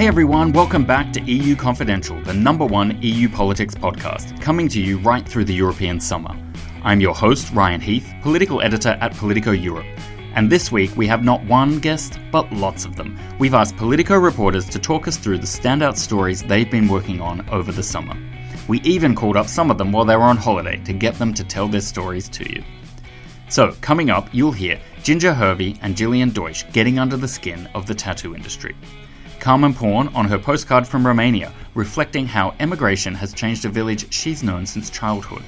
Hey 0.00 0.06
everyone, 0.06 0.52
welcome 0.52 0.86
back 0.86 1.12
to 1.12 1.20
EU 1.20 1.54
Confidential, 1.54 2.18
the 2.22 2.32
number 2.32 2.64
one 2.64 2.98
EU 3.02 3.28
politics 3.28 3.74
podcast, 3.74 4.40
coming 4.40 4.66
to 4.70 4.80
you 4.80 4.96
right 5.00 5.28
through 5.28 5.44
the 5.44 5.52
European 5.52 6.00
summer. 6.00 6.34
I'm 6.82 7.02
your 7.02 7.14
host, 7.14 7.52
Ryan 7.52 7.82
Heath, 7.82 8.10
political 8.22 8.62
editor 8.62 8.96
at 9.02 9.14
Politico 9.14 9.50
Europe. 9.50 9.84
And 10.34 10.48
this 10.48 10.72
week 10.72 10.96
we 10.96 11.06
have 11.08 11.22
not 11.22 11.44
one 11.44 11.80
guest, 11.80 12.18
but 12.32 12.50
lots 12.50 12.86
of 12.86 12.96
them. 12.96 13.18
We've 13.38 13.52
asked 13.52 13.76
Politico 13.76 14.16
reporters 14.16 14.66
to 14.70 14.78
talk 14.78 15.06
us 15.06 15.18
through 15.18 15.36
the 15.36 15.46
standout 15.46 15.98
stories 15.98 16.42
they've 16.44 16.70
been 16.70 16.88
working 16.88 17.20
on 17.20 17.46
over 17.50 17.70
the 17.70 17.82
summer. 17.82 18.16
We 18.68 18.80
even 18.80 19.14
called 19.14 19.36
up 19.36 19.48
some 19.48 19.70
of 19.70 19.76
them 19.76 19.92
while 19.92 20.06
they 20.06 20.16
were 20.16 20.22
on 20.22 20.38
holiday 20.38 20.78
to 20.84 20.94
get 20.94 21.16
them 21.18 21.34
to 21.34 21.44
tell 21.44 21.68
their 21.68 21.82
stories 21.82 22.26
to 22.30 22.50
you. 22.50 22.64
So, 23.50 23.72
coming 23.82 24.08
up, 24.08 24.30
you'll 24.32 24.52
hear 24.52 24.80
Ginger 25.02 25.34
Hervey 25.34 25.76
and 25.82 25.94
Jillian 25.94 26.32
Deutsch 26.32 26.64
getting 26.72 26.98
under 26.98 27.18
the 27.18 27.28
skin 27.28 27.68
of 27.74 27.86
the 27.86 27.94
tattoo 27.94 28.34
industry. 28.34 28.74
Carmen 29.40 29.72
Paun 29.72 30.14
on 30.14 30.26
her 30.26 30.38
postcard 30.38 30.86
from 30.86 31.06
Romania, 31.06 31.52
reflecting 31.74 32.26
how 32.26 32.54
emigration 32.60 33.14
has 33.14 33.32
changed 33.32 33.64
a 33.64 33.70
village 33.70 34.12
she's 34.12 34.42
known 34.42 34.66
since 34.66 34.90
childhood. 34.90 35.42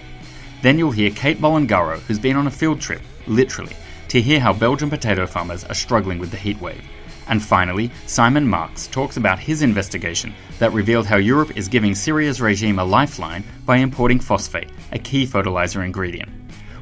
Then 0.63 0.79
you'll 0.79 0.93
hear 0.93 1.11
Kait 1.11 1.37
Bolangaro, 1.37 1.99
who's 2.01 2.19
been 2.19 2.37
on 2.37 2.47
a 2.47 2.51
field 2.51 2.81
trip, 2.81 3.03
literally, 3.27 3.77
to 4.09 4.23
hear 4.23 4.41
how 4.41 4.55
Belgian 4.55 4.89
potato 4.89 5.27
farmers 5.27 5.65
are 5.65 5.75
struggling 5.75 6.19
with 6.19 6.31
the 6.31 6.37
heatwave. 6.39 6.83
And 7.29 7.43
finally, 7.43 7.91
Simon 8.07 8.47
Marks 8.47 8.87
talks 8.87 9.19
about 9.19 9.39
his 9.39 9.61
investigation 9.61 10.35
that 10.59 10.73
revealed 10.73 11.07
how 11.07 11.17
Europe 11.17 11.57
is 11.57 11.69
giving 11.69 11.95
Syria's 11.95 12.41
regime 12.41 12.79
a 12.79 12.85
lifeline 12.85 13.45
by 13.67 13.77
importing 13.77 14.21
phosphate, 14.21 14.71
a 14.93 14.99
key 14.99 15.27
fertilizer 15.27 15.83
ingredient. 15.83 16.31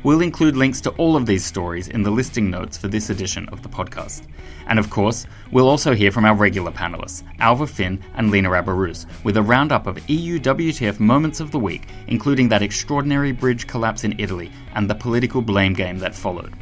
We'll 0.02 0.22
include 0.22 0.56
links 0.56 0.80
to 0.82 0.90
all 0.90 1.16
of 1.16 1.26
these 1.26 1.44
stories 1.44 1.88
in 1.88 2.02
the 2.02 2.10
listing 2.10 2.50
notes 2.50 2.78
for 2.78 2.88
this 2.88 3.10
edition 3.10 3.48
of 3.50 3.62
the 3.62 3.68
podcast. 3.68 4.22
And 4.70 4.78
of 4.78 4.88
course, 4.88 5.26
we'll 5.50 5.68
also 5.68 5.94
hear 5.94 6.12
from 6.12 6.24
our 6.24 6.34
regular 6.34 6.70
panelists, 6.70 7.24
Alva 7.40 7.66
Finn 7.66 8.00
and 8.14 8.30
Lina 8.30 8.50
Aburous, 8.50 9.04
with 9.24 9.36
a 9.36 9.42
roundup 9.42 9.88
of 9.88 10.08
EU 10.08 10.38
WTF 10.38 11.00
moments 11.00 11.40
of 11.40 11.50
the 11.50 11.58
week, 11.58 11.88
including 12.06 12.48
that 12.48 12.62
extraordinary 12.62 13.32
bridge 13.32 13.66
collapse 13.66 14.04
in 14.04 14.18
Italy 14.18 14.50
and 14.76 14.88
the 14.88 14.94
political 14.94 15.42
blame 15.42 15.74
game 15.74 15.98
that 15.98 16.14
followed. 16.14 16.54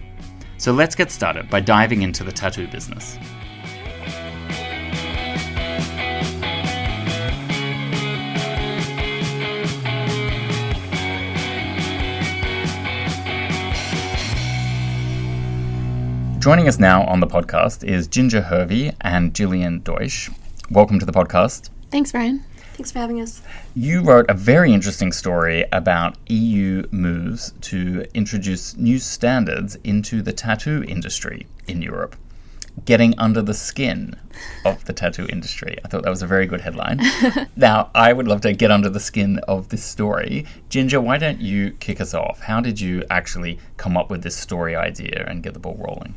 So 0.56 0.72
let's 0.72 0.94
get 0.94 1.10
started 1.10 1.50
by 1.50 1.60
diving 1.60 2.00
into 2.00 2.24
the 2.24 2.33
tattoo 2.33 2.66
business. 2.66 3.18
Joining 16.48 16.66
us 16.66 16.78
now 16.78 17.04
on 17.04 17.20
the 17.20 17.27
podcast 17.27 17.84
is 17.84 18.06
Ginger 18.06 18.41
Hervey 18.41 18.94
and 19.02 19.34
Jillian 19.34 19.84
Deutsch. 19.84 20.30
Welcome 20.70 20.98
to 20.98 21.05
the 21.05 21.12
podcast. 21.12 21.68
Thanks, 21.90 22.12
Brian. 22.12 22.42
Thanks 22.72 22.90
for 22.90 23.00
having 23.00 23.20
us. 23.20 23.42
You 23.74 24.00
wrote 24.00 24.30
a 24.30 24.32
very 24.32 24.72
interesting 24.72 25.12
story 25.12 25.66
about 25.72 26.16
EU 26.30 26.86
moves 26.90 27.52
to 27.60 28.06
introduce 28.14 28.78
new 28.78 28.98
standards 28.98 29.77
into 29.84 30.22
the 30.22 30.32
tattoo 30.32 30.86
industry 30.88 31.46
in 31.66 31.82
Europe. 31.82 32.16
Getting 32.86 33.18
under 33.18 33.42
the 33.42 33.52
skin 33.52 34.14
of 34.64 34.83
the 34.86 34.94
tattoo 34.94 35.27
industry. 35.27 35.77
I 35.84 35.88
thought 35.88 36.05
that 36.05 36.08
was 36.08 36.22
a 36.22 36.27
very 36.27 36.46
good 36.46 36.62
headline. 36.62 37.02
now, 37.56 37.90
I 37.94 38.14
would 38.14 38.27
love 38.27 38.40
to 38.42 38.55
get 38.55 38.70
under 38.70 38.88
the 38.88 39.00
skin 39.00 39.38
of 39.48 39.68
this 39.68 39.84
story. 39.84 40.46
Ginger, 40.70 41.02
why 41.02 41.18
don't 41.18 41.42
you 41.42 41.72
kick 41.72 42.00
us 42.00 42.14
off? 42.14 42.40
How 42.40 42.62
did 42.62 42.80
you 42.80 43.05
actually 43.10 43.58
come 43.77 43.98
up 43.98 44.08
with 44.08 44.22
this 44.22 44.36
story 44.36 44.74
idea 44.74 45.27
and 45.28 45.42
get 45.42 45.52
the 45.52 45.60
ball 45.60 45.77
rolling? 45.78 46.14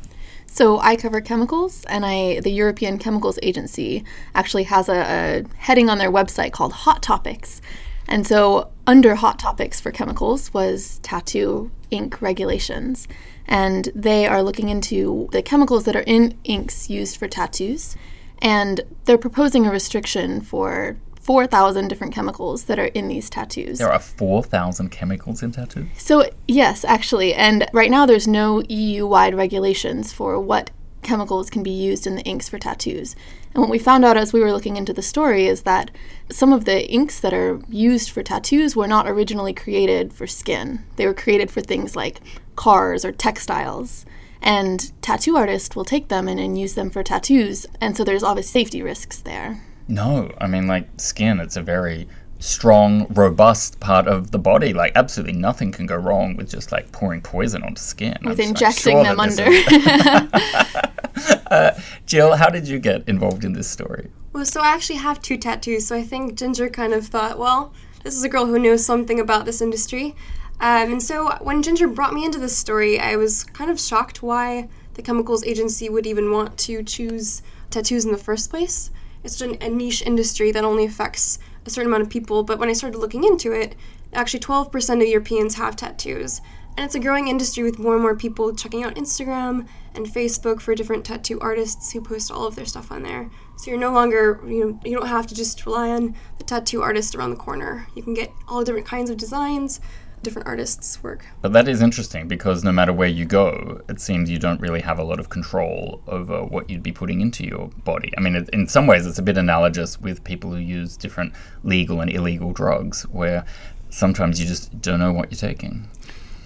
So 0.52 0.78
I 0.80 0.96
cover 0.96 1.22
chemicals, 1.22 1.82
and 1.88 2.04
I 2.04 2.40
the 2.40 2.50
European 2.50 2.98
Chemicals 2.98 3.38
Agency 3.42 4.04
actually 4.34 4.64
has 4.64 4.86
a, 4.86 5.00
a, 5.00 5.44
heading 5.56 5.88
on 5.88 5.96
their 5.96 6.12
website 6.12 6.52
called 6.52 6.74
Hot 6.74 7.02
Topics, 7.02 7.62
and 8.06 8.26
so 8.26 8.70
under 8.86 9.14
Hot 9.14 9.38
Topics 9.38 9.80
for 9.80 9.90
chemicals 9.90 10.52
was 10.52 10.98
tattoo 11.02 11.70
ink 11.90 12.20
regulations, 12.20 13.08
and 13.48 13.88
they 13.94 14.26
are 14.26 14.42
looking 14.42 14.68
into 14.68 15.26
the 15.32 15.40
chemicals 15.40 15.84
that 15.84 15.96
are 15.96 16.04
in 16.06 16.36
inks 16.44 16.90
used 16.90 17.16
for 17.16 17.28
tattoos, 17.28 17.96
and 18.42 18.82
they're 19.06 19.16
proposing 19.16 19.66
a 19.66 19.70
restriction 19.70 20.42
for 20.42 20.98
4,000 21.22 21.86
different 21.86 22.12
chemicals 22.12 22.64
that 22.64 22.80
are 22.80 22.86
in 22.86 23.06
these 23.06 23.30
tattoos. 23.30 23.78
There 23.78 23.92
are 23.92 23.98
4,000 24.00 24.90
chemicals 24.90 25.42
in 25.42 25.52
tattoos? 25.52 25.86
So, 25.96 26.28
yes, 26.48 26.84
actually. 26.84 27.32
And 27.32 27.66
right 27.72 27.90
now, 27.90 28.06
there's 28.06 28.26
no 28.26 28.62
EU 28.68 29.06
wide 29.06 29.34
regulations 29.34 30.12
for 30.12 30.40
what 30.40 30.70
chemicals 31.02 31.48
can 31.48 31.62
be 31.62 31.70
used 31.70 32.08
in 32.08 32.16
the 32.16 32.22
inks 32.22 32.48
for 32.48 32.58
tattoos. 32.58 33.14
And 33.54 33.60
what 33.60 33.70
we 33.70 33.78
found 33.78 34.04
out 34.04 34.16
as 34.16 34.32
we 34.32 34.40
were 34.40 34.52
looking 34.52 34.76
into 34.76 34.92
the 34.92 35.02
story 35.02 35.46
is 35.46 35.62
that 35.62 35.92
some 36.30 36.52
of 36.52 36.64
the 36.64 36.88
inks 36.90 37.20
that 37.20 37.32
are 37.32 37.60
used 37.68 38.10
for 38.10 38.22
tattoos 38.24 38.74
were 38.74 38.88
not 38.88 39.08
originally 39.08 39.52
created 39.52 40.12
for 40.12 40.26
skin, 40.26 40.84
they 40.96 41.06
were 41.06 41.14
created 41.14 41.50
for 41.50 41.60
things 41.60 41.94
like 41.94 42.20
cars 42.56 43.04
or 43.04 43.12
textiles. 43.12 44.04
And 44.40 44.90
tattoo 45.02 45.36
artists 45.36 45.76
will 45.76 45.84
take 45.84 46.08
them 46.08 46.26
and, 46.26 46.40
and 46.40 46.58
use 46.58 46.74
them 46.74 46.90
for 46.90 47.04
tattoos. 47.04 47.64
And 47.80 47.96
so 47.96 48.02
there's 48.02 48.24
obvious 48.24 48.50
safety 48.50 48.82
risks 48.82 49.20
there. 49.20 49.62
No, 49.88 50.32
I 50.38 50.46
mean, 50.46 50.66
like 50.66 50.88
skin, 50.98 51.40
it's 51.40 51.56
a 51.56 51.62
very 51.62 52.08
strong, 52.42 53.06
robust 53.10 53.78
part 53.80 54.08
of 54.08 54.30
the 54.30 54.38
body. 54.38 54.72
Like, 54.72 54.92
absolutely 54.96 55.34
nothing 55.34 55.72
can 55.72 55.86
go 55.86 55.96
wrong 55.96 56.36
with 56.36 56.50
just 56.50 56.72
like 56.72 56.90
pouring 56.92 57.20
poison 57.20 57.62
onto 57.62 57.80
skin. 57.80 58.16
With 58.24 58.40
I'm 58.40 58.48
injecting 58.48 58.96
sure 58.96 59.04
them 59.04 59.20
under. 59.20 59.44
uh, 61.50 61.72
Jill, 62.06 62.34
how 62.34 62.48
did 62.48 62.66
you 62.66 62.78
get 62.78 63.08
involved 63.08 63.44
in 63.44 63.52
this 63.52 63.68
story? 63.68 64.10
Well, 64.32 64.44
so 64.44 64.60
I 64.60 64.68
actually 64.68 64.96
have 64.96 65.22
two 65.22 65.36
tattoos. 65.36 65.86
So 65.86 65.96
I 65.96 66.02
think 66.02 66.36
Ginger 66.36 66.68
kind 66.68 66.92
of 66.92 67.06
thought, 67.06 67.38
well, 67.38 67.72
this 68.02 68.16
is 68.16 68.24
a 68.24 68.28
girl 68.28 68.46
who 68.46 68.58
knows 68.58 68.84
something 68.84 69.20
about 69.20 69.44
this 69.44 69.60
industry. 69.60 70.16
Um, 70.60 70.92
and 70.92 71.02
so 71.02 71.36
when 71.40 71.62
Ginger 71.62 71.88
brought 71.88 72.12
me 72.12 72.24
into 72.24 72.38
this 72.38 72.56
story, 72.56 72.98
I 72.98 73.16
was 73.16 73.44
kind 73.44 73.70
of 73.70 73.80
shocked 73.80 74.22
why 74.22 74.68
the 74.94 75.02
chemicals 75.02 75.44
agency 75.44 75.88
would 75.88 76.06
even 76.06 76.32
want 76.32 76.58
to 76.58 76.82
choose 76.82 77.42
tattoos 77.70 78.04
in 78.04 78.12
the 78.12 78.18
first 78.18 78.50
place 78.50 78.90
it's 79.24 79.36
such 79.36 79.56
a 79.60 79.68
niche 79.68 80.02
industry 80.02 80.52
that 80.52 80.64
only 80.64 80.84
affects 80.84 81.38
a 81.64 81.70
certain 81.70 81.90
amount 81.90 82.02
of 82.02 82.10
people. 82.10 82.42
But 82.42 82.58
when 82.58 82.68
I 82.68 82.72
started 82.72 82.98
looking 82.98 83.24
into 83.24 83.52
it, 83.52 83.76
actually 84.12 84.40
12% 84.40 85.02
of 85.02 85.08
Europeans 85.08 85.54
have 85.54 85.76
tattoos. 85.76 86.40
And 86.76 86.86
it's 86.86 86.94
a 86.94 87.00
growing 87.00 87.28
industry 87.28 87.62
with 87.62 87.78
more 87.78 87.94
and 87.94 88.02
more 88.02 88.16
people 88.16 88.54
checking 88.54 88.82
out 88.82 88.94
Instagram 88.94 89.68
and 89.94 90.06
Facebook 90.06 90.60
for 90.60 90.74
different 90.74 91.04
tattoo 91.04 91.38
artists 91.40 91.92
who 91.92 92.00
post 92.00 92.30
all 92.30 92.46
of 92.46 92.54
their 92.54 92.64
stuff 92.64 92.90
on 92.90 93.02
there. 93.02 93.30
So 93.58 93.70
you're 93.70 93.78
no 93.78 93.92
longer, 93.92 94.40
you 94.46 94.64
know, 94.64 94.80
you 94.82 94.96
don't 94.96 95.06
have 95.06 95.26
to 95.26 95.34
just 95.34 95.66
rely 95.66 95.90
on 95.90 96.14
the 96.38 96.44
tattoo 96.44 96.82
artist 96.82 97.14
around 97.14 97.30
the 97.30 97.36
corner. 97.36 97.86
You 97.94 98.02
can 98.02 98.14
get 98.14 98.32
all 98.48 98.64
different 98.64 98.86
kinds 98.86 99.10
of 99.10 99.18
designs, 99.18 99.80
different 100.22 100.48
artists' 100.48 101.02
work. 101.02 101.26
But 101.40 101.52
that 101.52 101.68
is 101.68 101.82
interesting 101.82 102.28
because 102.28 102.64
no 102.64 102.72
matter 102.72 102.92
where 102.92 103.08
you 103.08 103.24
go, 103.24 103.80
it 103.88 104.00
seems 104.00 104.30
you 104.30 104.38
don't 104.38 104.60
really 104.60 104.80
have 104.80 104.98
a 104.98 105.04
lot 105.04 105.20
of 105.20 105.28
control 105.28 106.02
over 106.06 106.44
what 106.44 106.70
you'd 106.70 106.82
be 106.82 106.92
putting 106.92 107.20
into 107.20 107.44
your 107.44 107.68
body. 107.84 108.12
I 108.16 108.20
mean, 108.20 108.36
it, 108.36 108.48
in 108.50 108.68
some 108.68 108.86
ways, 108.86 109.06
it's 109.06 109.18
a 109.18 109.22
bit 109.22 109.36
analogous 109.36 110.00
with 110.00 110.22
people 110.24 110.50
who 110.50 110.58
use 110.58 110.96
different 110.96 111.32
legal 111.64 112.00
and 112.00 112.10
illegal 112.10 112.52
drugs, 112.52 113.02
where 113.08 113.44
sometimes 113.90 114.40
you 114.40 114.46
just 114.46 114.80
don't 114.80 114.98
know 114.98 115.12
what 115.12 115.30
you're 115.30 115.38
taking. 115.38 115.88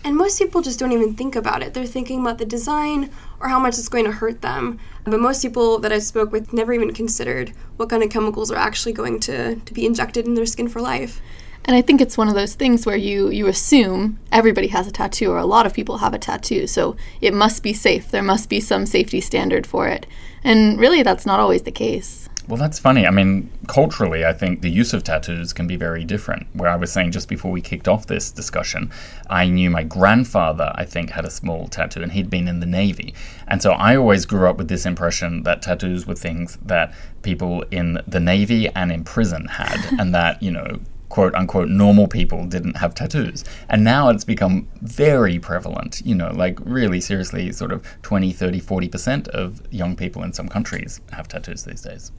And 0.06 0.16
most 0.16 0.38
people 0.38 0.62
just 0.62 0.78
don't 0.78 0.92
even 0.92 1.14
think 1.14 1.34
about 1.34 1.64
it. 1.64 1.74
They're 1.74 1.84
thinking 1.84 2.20
about 2.20 2.38
the 2.38 2.44
design 2.44 3.10
or 3.40 3.48
how 3.48 3.58
much 3.58 3.76
it's 3.76 3.88
going 3.88 4.04
to 4.04 4.12
hurt 4.12 4.40
them. 4.40 4.78
But 5.02 5.18
most 5.18 5.42
people 5.42 5.80
that 5.80 5.90
I 5.90 5.98
spoke 5.98 6.30
with 6.30 6.52
never 6.52 6.72
even 6.72 6.94
considered 6.94 7.52
what 7.76 7.90
kind 7.90 8.04
of 8.04 8.10
chemicals 8.10 8.52
are 8.52 8.56
actually 8.56 8.92
going 8.92 9.18
to, 9.20 9.56
to 9.56 9.74
be 9.74 9.84
injected 9.84 10.24
in 10.26 10.34
their 10.34 10.46
skin 10.46 10.68
for 10.68 10.80
life. 10.80 11.20
And 11.66 11.74
I 11.74 11.82
think 11.82 12.00
it's 12.00 12.16
one 12.16 12.28
of 12.28 12.34
those 12.34 12.54
things 12.54 12.86
where 12.86 12.96
you 12.96 13.28
you 13.30 13.48
assume 13.48 14.18
everybody 14.30 14.68
has 14.68 14.86
a 14.86 14.92
tattoo 14.92 15.32
or 15.32 15.38
a 15.38 15.46
lot 15.46 15.66
of 15.66 15.74
people 15.74 15.98
have 15.98 16.14
a 16.14 16.18
tattoo, 16.18 16.66
so 16.66 16.96
it 17.20 17.34
must 17.34 17.62
be 17.62 17.72
safe. 17.72 18.10
There 18.10 18.22
must 18.22 18.48
be 18.48 18.60
some 18.60 18.86
safety 18.86 19.20
standard 19.20 19.66
for 19.66 19.88
it. 19.88 20.06
And 20.44 20.78
really 20.78 21.02
that's 21.02 21.26
not 21.26 21.40
always 21.40 21.62
the 21.62 21.72
case. 21.72 22.28
Well, 22.48 22.56
that's 22.56 22.78
funny. 22.78 23.04
I 23.04 23.10
mean, 23.10 23.50
culturally, 23.66 24.24
I 24.24 24.32
think 24.32 24.60
the 24.60 24.70
use 24.70 24.94
of 24.94 25.02
tattoos 25.02 25.52
can 25.52 25.66
be 25.66 25.74
very 25.74 26.04
different. 26.04 26.46
Where 26.52 26.70
I 26.70 26.76
was 26.76 26.92
saying 26.92 27.10
just 27.10 27.28
before 27.28 27.50
we 27.50 27.60
kicked 27.60 27.88
off 27.88 28.06
this 28.06 28.30
discussion, 28.30 28.92
I 29.28 29.48
knew 29.48 29.68
my 29.68 29.82
grandfather, 29.82 30.70
I 30.76 30.84
think, 30.84 31.10
had 31.10 31.24
a 31.24 31.30
small 31.30 31.66
tattoo 31.66 32.02
and 32.04 32.12
he'd 32.12 32.30
been 32.30 32.46
in 32.46 32.60
the 32.60 32.66
Navy. 32.66 33.14
And 33.48 33.60
so 33.60 33.72
I 33.72 33.96
always 33.96 34.26
grew 34.26 34.48
up 34.48 34.58
with 34.58 34.68
this 34.68 34.86
impression 34.86 35.42
that 35.42 35.62
tattoos 35.62 36.06
were 36.06 36.14
things 36.14 36.56
that 36.64 36.94
people 37.22 37.64
in 37.72 38.00
the 38.06 38.20
Navy 38.20 38.68
and 38.68 38.92
in 38.92 39.02
prison 39.02 39.46
had, 39.46 39.80
and 39.98 40.14
that, 40.14 40.40
you 40.40 40.52
know, 40.52 40.78
quote 41.08 41.34
unquote 41.34 41.68
normal 41.68 42.08
people 42.08 42.46
didn't 42.46 42.76
have 42.76 42.94
tattoos. 42.94 43.44
And 43.68 43.84
now 43.84 44.08
it's 44.08 44.24
become 44.24 44.68
very 44.82 45.38
prevalent, 45.38 46.02
you 46.04 46.14
know, 46.14 46.30
like 46.32 46.58
really 46.64 47.00
seriously, 47.00 47.52
sort 47.52 47.72
of 47.72 47.84
20, 48.02 48.32
30, 48.32 48.60
40% 48.60 49.28
of 49.28 49.62
young 49.70 49.96
people 49.96 50.22
in 50.22 50.32
some 50.32 50.48
countries 50.48 51.00
have 51.12 51.28
tattoos 51.28 51.64
these 51.64 51.82
days. 51.82 52.12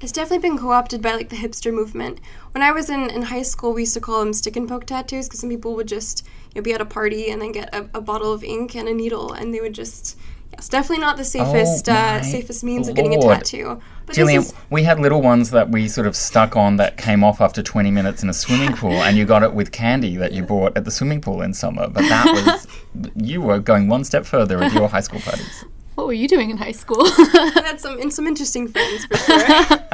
It's 0.00 0.10
definitely 0.10 0.48
been 0.48 0.58
co 0.58 0.72
opted 0.72 1.00
by 1.00 1.14
like 1.14 1.28
the 1.28 1.36
hipster 1.36 1.72
movement. 1.72 2.18
When 2.50 2.62
I 2.62 2.72
was 2.72 2.90
in, 2.90 3.08
in 3.10 3.22
high 3.22 3.42
school, 3.42 3.72
we 3.72 3.82
used 3.82 3.94
to 3.94 4.00
call 4.00 4.18
them 4.18 4.32
stick 4.32 4.56
and 4.56 4.68
poke 4.68 4.84
tattoos 4.84 5.28
because 5.28 5.38
some 5.38 5.48
people 5.48 5.76
would 5.76 5.86
just 5.86 6.26
you 6.54 6.60
know, 6.60 6.64
be 6.64 6.72
at 6.72 6.80
a 6.80 6.84
party 6.84 7.30
and 7.30 7.40
then 7.40 7.52
get 7.52 7.72
a, 7.72 7.88
a 7.94 8.00
bottle 8.00 8.32
of 8.32 8.42
ink 8.42 8.74
and 8.74 8.88
a 8.88 8.94
needle 8.94 9.32
and 9.32 9.54
they 9.54 9.60
would 9.60 9.74
just 9.74 10.18
It's 10.52 10.68
definitely 10.68 11.02
not 11.02 11.16
the 11.16 11.24
safest 11.24 11.88
Oh 11.88 11.92
uh, 11.92 12.22
safest 12.22 12.62
means 12.62 12.88
of 12.88 12.94
getting 12.94 13.14
a 13.14 13.20
tattoo. 13.20 13.80
But 14.06 14.16
Jillian, 14.16 14.38
is, 14.38 14.54
we 14.70 14.82
had 14.82 15.00
little 15.00 15.22
ones 15.22 15.50
that 15.50 15.70
we 15.70 15.88
sort 15.88 16.06
of 16.06 16.14
stuck 16.14 16.56
on 16.56 16.76
that 16.76 16.96
came 16.96 17.24
off 17.24 17.40
after 17.40 17.62
20 17.62 17.90
minutes 17.90 18.22
in 18.22 18.28
a 18.28 18.32
swimming 18.32 18.74
pool, 18.74 18.92
and 18.92 19.16
you 19.16 19.24
got 19.24 19.42
it 19.42 19.54
with 19.54 19.72
candy 19.72 20.16
that 20.16 20.32
you 20.32 20.42
bought 20.42 20.76
at 20.76 20.84
the 20.84 20.90
swimming 20.90 21.20
pool 21.20 21.42
in 21.42 21.54
summer. 21.54 21.88
But 21.88 22.02
that 22.02 22.66
was, 22.94 23.10
you 23.16 23.40
were 23.40 23.58
going 23.58 23.88
one 23.88 24.04
step 24.04 24.26
further 24.26 24.62
at 24.62 24.72
your 24.72 24.88
high 24.88 25.00
school 25.00 25.20
parties. 25.20 25.64
What 25.94 26.06
were 26.06 26.12
you 26.14 26.26
doing 26.26 26.50
in 26.50 26.56
high 26.56 26.72
school? 26.72 27.02
I 27.02 27.62
had 27.66 27.80
some 27.80 28.00
and 28.00 28.12
some 28.12 28.26
interesting 28.26 28.68
friends 28.68 29.04
for 29.06 29.16
sure. 29.16 29.78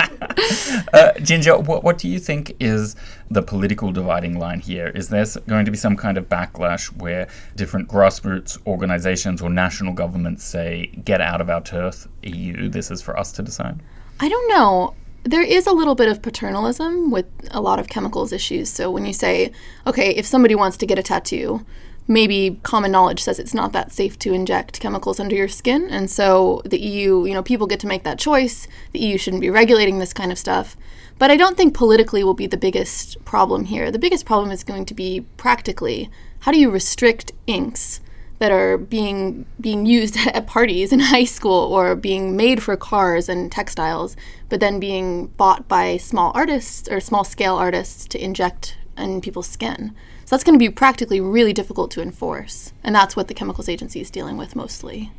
Uh, 0.92 1.12
Ginger, 1.20 1.58
what, 1.58 1.82
what 1.82 1.98
do 1.98 2.08
you 2.08 2.18
think 2.20 2.54
is 2.60 2.94
the 3.30 3.42
political 3.42 3.90
dividing 3.90 4.38
line 4.38 4.60
here? 4.60 4.88
Is 4.88 5.08
there 5.08 5.26
going 5.48 5.64
to 5.64 5.70
be 5.70 5.76
some 5.76 5.96
kind 5.96 6.16
of 6.16 6.28
backlash 6.28 6.86
where 6.96 7.28
different 7.56 7.88
grassroots 7.88 8.56
organizations 8.66 9.42
or 9.42 9.50
national 9.50 9.92
governments 9.94 10.44
say, 10.44 10.86
get 11.04 11.20
out 11.20 11.40
of 11.40 11.50
our 11.50 11.60
turf, 11.60 12.06
EU, 12.22 12.68
this 12.68 12.90
is 12.90 13.02
for 13.02 13.18
us 13.18 13.32
to 13.32 13.42
decide? 13.42 13.80
I 14.20 14.28
don't 14.28 14.48
know. 14.48 14.94
There 15.24 15.42
is 15.42 15.66
a 15.66 15.72
little 15.72 15.96
bit 15.96 16.08
of 16.08 16.22
paternalism 16.22 17.10
with 17.10 17.26
a 17.50 17.60
lot 17.60 17.80
of 17.80 17.88
chemicals 17.88 18.32
issues. 18.32 18.70
So 18.70 18.90
when 18.90 19.04
you 19.06 19.12
say, 19.12 19.52
okay, 19.86 20.14
if 20.14 20.24
somebody 20.24 20.54
wants 20.54 20.76
to 20.78 20.86
get 20.86 20.98
a 20.98 21.02
tattoo, 21.02 21.64
maybe 22.08 22.58
common 22.62 22.90
knowledge 22.90 23.22
says 23.22 23.38
it's 23.38 23.54
not 23.54 23.72
that 23.72 23.92
safe 23.92 24.18
to 24.18 24.32
inject 24.32 24.80
chemicals 24.80 25.20
under 25.20 25.36
your 25.36 25.46
skin. 25.46 25.88
And 25.90 26.10
so 26.10 26.62
the 26.64 26.80
EU, 26.80 27.26
you 27.26 27.34
know, 27.34 27.42
people 27.42 27.66
get 27.66 27.78
to 27.80 27.86
make 27.86 28.02
that 28.04 28.18
choice. 28.18 28.66
The 28.92 29.00
EU 29.00 29.18
shouldn't 29.18 29.42
be 29.42 29.50
regulating 29.50 29.98
this 29.98 30.14
kind 30.14 30.32
of 30.32 30.38
stuff. 30.38 30.76
But 31.18 31.30
I 31.30 31.36
don't 31.36 31.56
think 31.56 31.74
politically 31.74 32.24
will 32.24 32.34
be 32.34 32.46
the 32.46 32.56
biggest 32.56 33.22
problem 33.24 33.66
here. 33.66 33.90
The 33.90 33.98
biggest 33.98 34.24
problem 34.24 34.50
is 34.50 34.64
going 34.64 34.86
to 34.86 34.94
be 34.94 35.26
practically 35.36 36.10
how 36.40 36.52
do 36.52 36.58
you 36.58 36.70
restrict 36.70 37.32
inks 37.46 38.00
that 38.38 38.52
are 38.52 38.78
being 38.78 39.44
being 39.60 39.84
used 39.84 40.16
at 40.28 40.46
parties 40.46 40.92
in 40.92 41.00
high 41.00 41.24
school 41.24 41.74
or 41.74 41.94
being 41.94 42.36
made 42.36 42.62
for 42.62 42.76
cars 42.76 43.28
and 43.28 43.52
textiles, 43.52 44.16
but 44.48 44.60
then 44.60 44.80
being 44.80 45.26
bought 45.36 45.68
by 45.68 45.96
small 45.96 46.32
artists 46.34 46.88
or 46.88 47.00
small 47.00 47.24
scale 47.24 47.56
artists 47.56 48.06
to 48.06 48.22
inject 48.22 48.76
in 48.96 49.20
people's 49.20 49.48
skin. 49.48 49.94
So 50.28 50.36
that's 50.36 50.44
going 50.44 50.56
to 50.56 50.62
be 50.62 50.68
practically 50.68 51.22
really 51.22 51.54
difficult 51.54 51.90
to 51.92 52.02
enforce, 52.02 52.74
and 52.84 52.94
that's 52.94 53.16
what 53.16 53.28
the 53.28 53.32
chemicals 53.32 53.66
agency 53.66 54.02
is 54.02 54.10
dealing 54.10 54.36
with 54.36 54.54
mostly. 54.54 55.10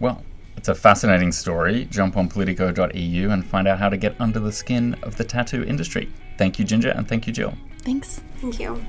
Well, 0.00 0.24
it's 0.56 0.66
a 0.66 0.74
fascinating 0.74 1.30
story. 1.30 1.84
Jump 1.84 2.16
on 2.16 2.28
politico.eu 2.28 3.30
and 3.30 3.46
find 3.46 3.68
out 3.68 3.78
how 3.78 3.88
to 3.88 3.96
get 3.96 4.20
under 4.20 4.40
the 4.40 4.50
skin 4.50 4.96
of 5.04 5.14
the 5.14 5.22
tattoo 5.22 5.62
industry. 5.62 6.12
Thank 6.36 6.58
you, 6.58 6.64
Ginger, 6.64 6.90
and 6.90 7.08
thank 7.08 7.28
you, 7.28 7.32
Jill. 7.32 7.54
Thanks. 7.82 8.22
Thank 8.38 8.58
you. 8.58 8.84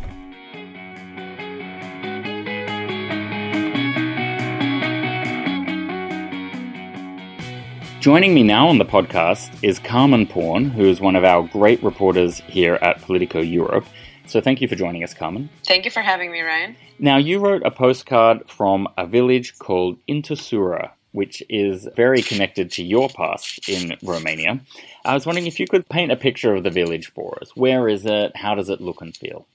Joining 8.00 8.34
me 8.34 8.42
now 8.42 8.68
on 8.68 8.80
the 8.80 8.86
podcast 8.86 9.52
is 9.62 9.78
Carmen 9.78 10.26
Paun, 10.26 10.72
who 10.72 10.86
is 10.86 11.00
one 11.00 11.16
of 11.16 11.24
our 11.24 11.48
great 11.48 11.84
reporters 11.84 12.40
here 12.48 12.80
at 12.82 13.00
Politico 13.04 13.42
Europe. 13.42 13.86
So 14.28 14.42
thank 14.42 14.62
you 14.62 14.68
for 14.68 14.76
joining 14.76 15.04
us, 15.04 15.14
Carmen. 15.14 15.50
Thank 15.66 15.86
you 15.86 15.92
for 15.92 16.02
having 16.02 16.32
me, 16.32 16.42
Ryan. 16.42 16.76
Now, 17.00 17.18
you 17.18 17.40
wrote 17.40 17.64
a 17.66 17.72
postcard 17.72 18.50
from 18.50 18.88
a 18.98 19.08
village 19.08 19.58
called 19.58 19.98
Intorsura, 20.08 20.92
which 21.14 21.42
is 21.50 21.88
very 21.96 22.22
connected 22.22 22.72
to 22.72 22.84
your 22.84 23.08
past 23.10 23.70
in 23.70 23.98
Romania. 24.04 24.60
I 25.06 25.14
was 25.14 25.26
wondering 25.26 25.48
if 25.48 25.60
you 25.60 25.68
could 25.68 25.88
paint 25.88 26.12
a 26.12 26.18
picture 26.18 26.54
of 26.54 26.64
the 26.64 26.70
village 26.70 27.12
for 27.14 27.38
us. 27.42 27.56
Where 27.56 27.88
is 27.88 28.06
it? 28.06 28.36
How 28.36 28.54
does 28.54 28.70
it 28.70 28.82
look 28.82 29.02
and 29.02 29.16
feel? 29.16 29.48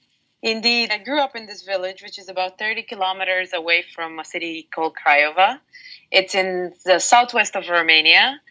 Indeed, 0.43 0.91
I 0.91 0.97
grew 0.97 1.21
up 1.21 1.37
in 1.37 1.45
this 1.45 1.61
village, 1.63 2.03
which 2.03 2.19
is 2.19 2.27
about 2.27 2.59
30 2.59 2.83
kilometers 2.83 3.53
away 3.53 3.85
from 3.95 4.19
a 4.19 4.25
city 4.25 4.67
called 4.75 4.93
Craiova. 4.93 5.59
It's 6.11 6.35
in 6.35 6.73
the 6.83 6.99
southwest 6.99 7.55
of 7.55 7.69
Romania. 7.69 8.41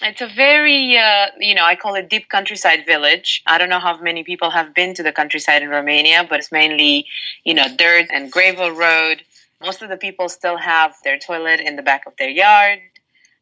It's 0.00 0.22
a 0.22 0.26
very, 0.26 0.96
uh, 0.96 1.26
you 1.38 1.54
know, 1.54 1.64
I 1.66 1.76
call 1.76 1.96
it 1.96 2.08
deep 2.08 2.30
countryside 2.30 2.86
village. 2.86 3.42
I 3.46 3.58
don't 3.58 3.68
know 3.68 3.78
how 3.78 4.00
many 4.00 4.24
people 4.24 4.48
have 4.48 4.74
been 4.74 4.94
to 4.94 5.02
the 5.02 5.12
countryside 5.12 5.62
in 5.62 5.68
Romania, 5.68 6.24
but 6.26 6.38
it's 6.38 6.50
mainly, 6.50 7.06
you 7.44 7.52
know, 7.52 7.66
dirt 7.76 8.06
and 8.10 8.32
gravel 8.32 8.70
road. 8.70 9.22
Most 9.60 9.82
of 9.82 9.90
the 9.90 9.98
people 9.98 10.30
still 10.30 10.56
have 10.56 10.94
their 11.04 11.18
toilet 11.18 11.60
in 11.60 11.76
the 11.76 11.82
back 11.82 12.06
of 12.06 12.14
their 12.16 12.30
yard. 12.30 12.78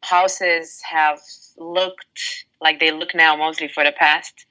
Houses 0.01 0.81
have 0.81 1.21
looked 1.57 2.43
like 2.59 2.81
they 2.81 2.91
look 2.91 3.15
now 3.15 3.37
mostly 3.37 3.69
for 3.69 3.85
the 3.85 3.93
past 3.93 4.45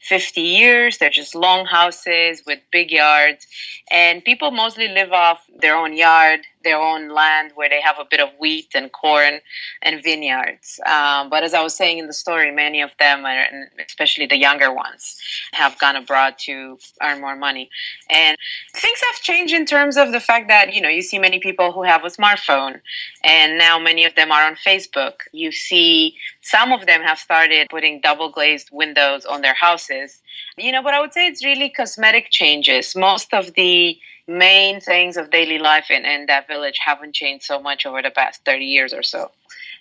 50 0.00 0.40
years. 0.40 0.98
They're 0.98 1.10
just 1.10 1.34
long 1.34 1.66
houses 1.66 2.42
with 2.46 2.60
big 2.70 2.90
yards. 2.90 3.46
And 3.90 4.24
people 4.24 4.50
mostly 4.50 4.88
live 4.88 5.12
off 5.12 5.44
their 5.58 5.76
own 5.76 5.96
yard, 5.96 6.40
their 6.66 6.80
own 6.80 7.08
land 7.08 7.52
where 7.54 7.68
they 7.68 7.80
have 7.80 7.96
a 7.98 8.04
bit 8.10 8.20
of 8.20 8.28
wheat 8.40 8.70
and 8.74 8.90
corn 8.90 9.40
and 9.82 10.02
vineyards. 10.02 10.80
Um, 10.84 11.30
but 11.30 11.44
as 11.44 11.54
I 11.54 11.62
was 11.62 11.76
saying 11.76 11.98
in 11.98 12.08
the 12.08 12.12
story, 12.12 12.50
many 12.50 12.82
of 12.82 12.90
them, 12.98 13.24
are, 13.24 13.30
and 13.30 13.68
especially 13.86 14.26
the 14.26 14.36
younger 14.36 14.72
ones, 14.74 15.16
have 15.52 15.78
gone 15.78 15.94
abroad 15.94 16.34
to 16.40 16.78
earn 17.00 17.20
more 17.20 17.36
money. 17.36 17.70
And 18.10 18.36
things 18.74 18.98
have 19.12 19.22
changed 19.22 19.54
in 19.54 19.64
terms 19.64 19.96
of 19.96 20.10
the 20.10 20.20
fact 20.20 20.48
that, 20.48 20.74
you 20.74 20.80
know, 20.80 20.88
you 20.88 21.02
see 21.02 21.20
many 21.20 21.38
people 21.38 21.70
who 21.70 21.84
have 21.84 22.04
a 22.04 22.08
smartphone 22.08 22.80
and 23.22 23.58
now 23.58 23.78
many 23.78 24.04
of 24.04 24.16
them 24.16 24.32
are 24.32 24.44
on 24.44 24.56
Facebook. 24.56 25.20
You 25.32 25.52
see 25.52 26.16
some 26.42 26.72
of 26.72 26.86
them 26.86 27.02
have 27.02 27.18
started 27.18 27.68
putting 27.70 28.00
double 28.00 28.30
glazed 28.30 28.70
windows 28.72 29.24
on 29.24 29.40
their 29.40 29.54
houses. 29.54 30.20
You 30.58 30.72
know, 30.72 30.82
but 30.82 30.94
I 30.94 31.00
would 31.00 31.12
say 31.12 31.26
it's 31.26 31.44
really 31.44 31.70
cosmetic 31.70 32.30
changes. 32.30 32.96
Most 32.96 33.32
of 33.32 33.54
the 33.54 33.98
main 34.28 34.80
things 34.80 35.16
of 35.16 35.30
daily 35.30 35.58
life 35.58 35.90
in, 35.90 36.04
in 36.04 36.26
that 36.26 36.48
village 36.48 36.78
haven't 36.84 37.14
changed 37.14 37.44
so 37.44 37.60
much 37.60 37.86
over 37.86 38.02
the 38.02 38.10
past 38.10 38.44
30 38.44 38.64
years 38.64 38.92
or 38.92 39.02
so. 39.02 39.30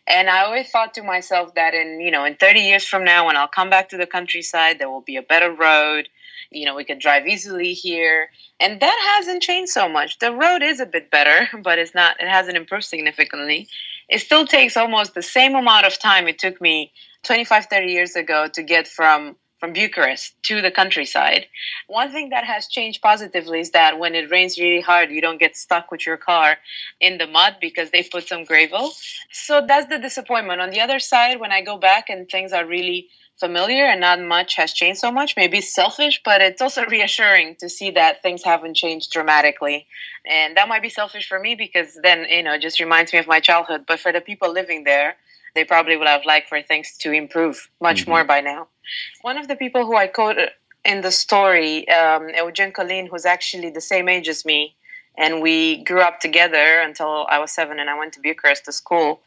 And 0.08 0.30
I 0.30 0.44
always 0.44 0.70
thought 0.70 0.94
to 0.96 1.04
myself 1.04 1.56
that 1.56 1.74
in, 1.74 2.00
you 2.00 2.12
know, 2.12 2.26
in 2.26 2.36
30 2.36 2.60
years 2.60 2.86
from 2.86 3.04
now, 3.04 3.26
when 3.26 3.38
I'll 3.38 3.48
come 3.48 3.72
back 3.72 3.90
to 3.90 3.98
the 3.98 4.06
countryside, 4.06 4.78
there 4.78 4.90
will 4.90 5.02
be 5.02 5.16
a 5.16 5.24
better 5.24 5.52
road. 5.52 6.08
You 6.52 6.66
know, 6.66 6.76
we 6.76 6.84
can 6.84 7.00
drive 7.00 7.28
easily 7.28 7.74
here. 7.74 8.30
And 8.60 8.80
that 8.80 9.16
hasn't 9.18 9.42
changed 9.42 9.72
so 9.72 9.90
much. 9.90 10.20
The 10.20 10.32
road 10.32 10.62
is 10.62 10.80
a 10.80 10.86
bit 10.86 11.10
better, 11.10 11.48
but 11.64 11.80
it's 11.80 11.96
not, 11.96 12.22
it 12.22 12.28
hasn't 12.28 12.56
improved 12.56 12.86
significantly. 12.86 13.68
It 14.08 14.20
still 14.20 14.46
takes 14.46 14.78
almost 14.78 15.16
the 15.16 15.24
same 15.24 15.56
amount 15.56 15.88
of 15.88 15.98
time 15.98 16.28
it 16.28 16.38
took 16.38 16.62
me 16.62 16.92
25, 17.24 17.66
30 17.66 17.92
years 17.92 18.16
ago 18.16 18.48
to 18.54 18.62
get 18.62 18.88
from 18.88 19.36
from 19.66 19.74
Bucharest 19.74 20.36
to 20.44 20.62
the 20.62 20.70
countryside. 20.70 21.48
One 21.88 22.12
thing 22.12 22.30
that 22.30 22.44
has 22.44 22.68
changed 22.68 23.02
positively 23.02 23.62
is 23.62 23.72
that 23.72 23.98
when 23.98 24.14
it 24.14 24.30
rains 24.30 24.60
really 24.60 24.80
hard, 24.80 25.10
you 25.10 25.22
don't 25.22 25.40
get 25.40 25.58
stuck 25.58 25.90
with 25.90 26.06
your 26.06 26.18
car 26.18 26.58
in 27.02 27.18
the 27.18 27.26
mud 27.26 27.56
because 27.60 27.90
they 27.90 28.04
put 28.04 28.28
some 28.28 28.44
gravel. 28.44 28.92
So 29.32 29.66
that's 29.68 29.88
the 29.88 29.98
disappointment. 29.98 30.62
On 30.62 30.70
the 30.70 30.82
other 30.82 31.00
side, 31.00 31.40
when 31.40 31.52
I 31.52 31.62
go 31.62 31.78
back 31.80 32.12
and 32.12 32.30
things 32.30 32.54
are 32.54 32.64
really 32.64 33.08
familiar 33.40 33.86
and 33.86 34.02
not 34.02 34.22
much 34.22 34.56
has 34.56 34.72
changed 34.72 35.00
so 35.00 35.12
much, 35.12 35.36
maybe 35.36 35.62
selfish, 35.62 36.22
but 36.24 36.42
it's 36.42 36.62
also 36.62 36.86
reassuring 36.98 37.56
to 37.62 37.68
see 37.68 37.90
that 37.92 38.22
things 38.22 38.44
haven't 38.44 38.76
changed 38.76 39.12
dramatically. 39.12 39.88
And 40.30 40.58
that 40.58 40.70
might 40.70 40.84
be 40.84 40.90
selfish 40.90 41.28
for 41.28 41.40
me 41.40 41.56
because 41.56 41.98
then, 42.04 42.28
you 42.30 42.44
know, 42.44 42.54
it 42.54 42.62
just 42.62 42.80
reminds 42.80 43.12
me 43.12 43.18
of 43.18 43.26
my 43.26 43.40
childhood. 43.40 43.86
But 43.88 44.00
for 44.00 44.12
the 44.12 44.22
people 44.22 44.52
living 44.52 44.84
there, 44.84 45.16
they 45.56 45.64
probably 45.64 45.98
would 45.98 46.08
have 46.08 46.26
liked 46.26 46.50
for 46.50 46.62
things 46.62 46.98
to 47.00 47.12
improve 47.12 47.70
much 47.82 48.04
Mhm. 48.04 48.10
more 48.10 48.24
by 48.24 48.42
now. 48.42 48.68
One 49.22 49.38
of 49.38 49.48
the 49.48 49.56
people 49.56 49.86
who 49.86 49.96
I 49.96 50.08
quote 50.08 50.38
in 50.84 51.02
the 51.02 51.12
story, 51.12 51.88
um, 51.90 52.30
Eugen 52.30 52.72
Colin, 52.72 53.08
who's 53.08 53.26
actually 53.26 53.72
the 53.72 53.82
same 53.82 54.08
age 54.08 54.28
as 54.30 54.46
me, 54.46 54.76
and 55.18 55.42
we 55.42 55.84
grew 55.84 56.02
up 56.02 56.20
together 56.20 56.80
until 56.82 57.26
I 57.28 57.40
was 57.40 57.52
seven 57.52 57.80
and 57.80 57.90
I 57.90 57.98
went 57.98 58.14
to 58.14 58.20
Bucharest 58.20 58.66
to 58.66 58.72
school. 58.72 59.22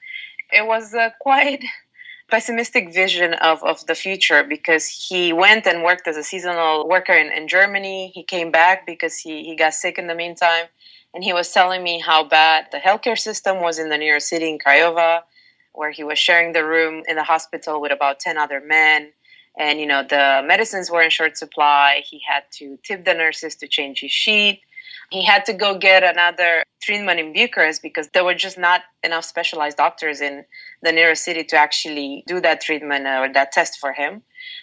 It 0.53 0.67
was 0.67 0.95
a 0.95 1.13
quite 1.19 1.65
pessimistic 2.29 2.93
vision 2.93 3.33
of, 3.35 3.65
of 3.65 3.85
the 3.87 3.95
future 3.95 4.45
because 4.45 4.87
he 4.87 5.33
went 5.33 5.67
and 5.67 5.83
worked 5.83 6.07
as 6.07 6.17
a 6.19 6.23
seasonal 6.23 6.87
worker 6.87 7.15
in, 7.15 7.33
in 7.33 7.49
Germany. 7.49 8.13
He 8.15 8.23
came 8.23 8.51
back 8.51 8.85
because 8.87 9.17
he, 9.19 9.45
he 9.45 9.57
got 9.57 9.73
sick 9.73 9.99
in 9.99 10.07
the 10.07 10.15
meantime. 10.15 10.67
And 11.15 11.25
he 11.25 11.33
was 11.33 11.51
telling 11.51 11.83
me 11.83 11.99
how 12.01 12.25
bad 12.25 12.67
the 12.71 12.79
healthcare 12.79 13.19
system 13.19 13.63
was 13.63 13.79
in 13.79 13.89
the 13.89 13.97
nearest 13.97 14.29
city 14.29 14.51
in 14.51 14.59
Craiova, 14.59 15.23
where 15.79 15.93
he 15.93 16.03
was 16.03 16.19
sharing 16.19 16.53
the 16.53 16.65
room 16.65 17.05
in 17.07 17.15
the 17.15 17.23
hospital 17.23 17.81
with 17.81 17.93
about 17.93 18.19
10 18.19 18.37
other 18.37 18.61
men. 18.61 19.13
And 19.57 19.79
you 19.81 19.87
know 19.87 20.03
the 20.03 20.43
medicines 20.45 20.91
were 20.91 21.03
in 21.03 21.11
short 21.11 21.37
supply. 21.37 22.03
He 22.05 22.21
had 22.29 22.43
to 22.59 22.79
tip 22.83 23.05
the 23.05 23.15
nurses 23.15 23.55
to 23.57 23.69
change 23.69 24.01
his 24.01 24.11
sheet. 24.11 24.61
He 25.11 25.25
had 25.25 25.47
to 25.47 25.53
go 25.53 25.79
get 25.79 26.03
another 26.03 26.65
treatment 26.83 27.21
in 27.21 27.33
bucharest 27.33 27.81
because 27.81 28.09
there 28.09 28.25
were 28.25 28.35
just 28.35 28.59
not 28.59 28.83
enough 29.03 29.25
specialized 29.25 29.77
doctors 29.77 30.21
in 30.21 30.45
the 30.83 30.93
nearest 30.93 31.25
city 31.25 31.45
to 31.45 31.57
actually 31.57 32.25
do 32.27 32.41
that 32.41 32.61
treatment 32.61 33.07
uh, 33.07 33.21
or 33.23 33.33
that 33.33 33.53
test 33.53 33.79
for 33.79 33.93
him. 33.93 34.23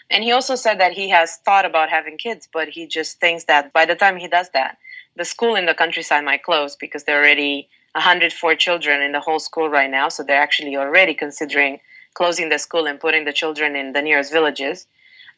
And 0.10 0.24
he 0.24 0.32
also 0.34 0.56
said 0.56 0.80
that 0.82 0.92
he 0.92 1.10
has 1.10 1.38
thought 1.46 1.66
about 1.66 1.90
having 1.90 2.18
kids 2.18 2.48
but 2.52 2.68
he 2.68 2.88
just 2.88 3.20
thinks 3.20 3.46
that 3.46 3.74
by 3.74 3.86
the 3.86 3.96
time 3.96 4.18
he 4.18 4.28
does 4.28 4.50
that 4.54 4.78
the 5.16 5.26
school 5.26 5.56
in 5.56 5.66
the 5.66 5.74
countryside 5.74 6.24
might 6.26 6.44
close 6.44 6.76
because 6.76 7.04
they're 7.04 7.20
already 7.20 7.70
104 7.96 8.56
children 8.56 9.02
in 9.02 9.14
the 9.14 9.22
whole 9.22 9.40
school 9.40 9.70
right 9.70 9.90
now 9.90 10.10
so 10.10 10.22
they're 10.22 10.42
actually 10.42 10.76
already 10.76 11.14
considering 11.14 11.80
closing 12.16 12.50
the 12.50 12.58
school 12.58 12.88
and 12.88 13.00
putting 13.00 13.26
the 13.26 13.34
children 13.34 13.76
in 13.76 13.94
the 13.94 14.02
nearest 14.02 14.32
villages. 14.32 14.88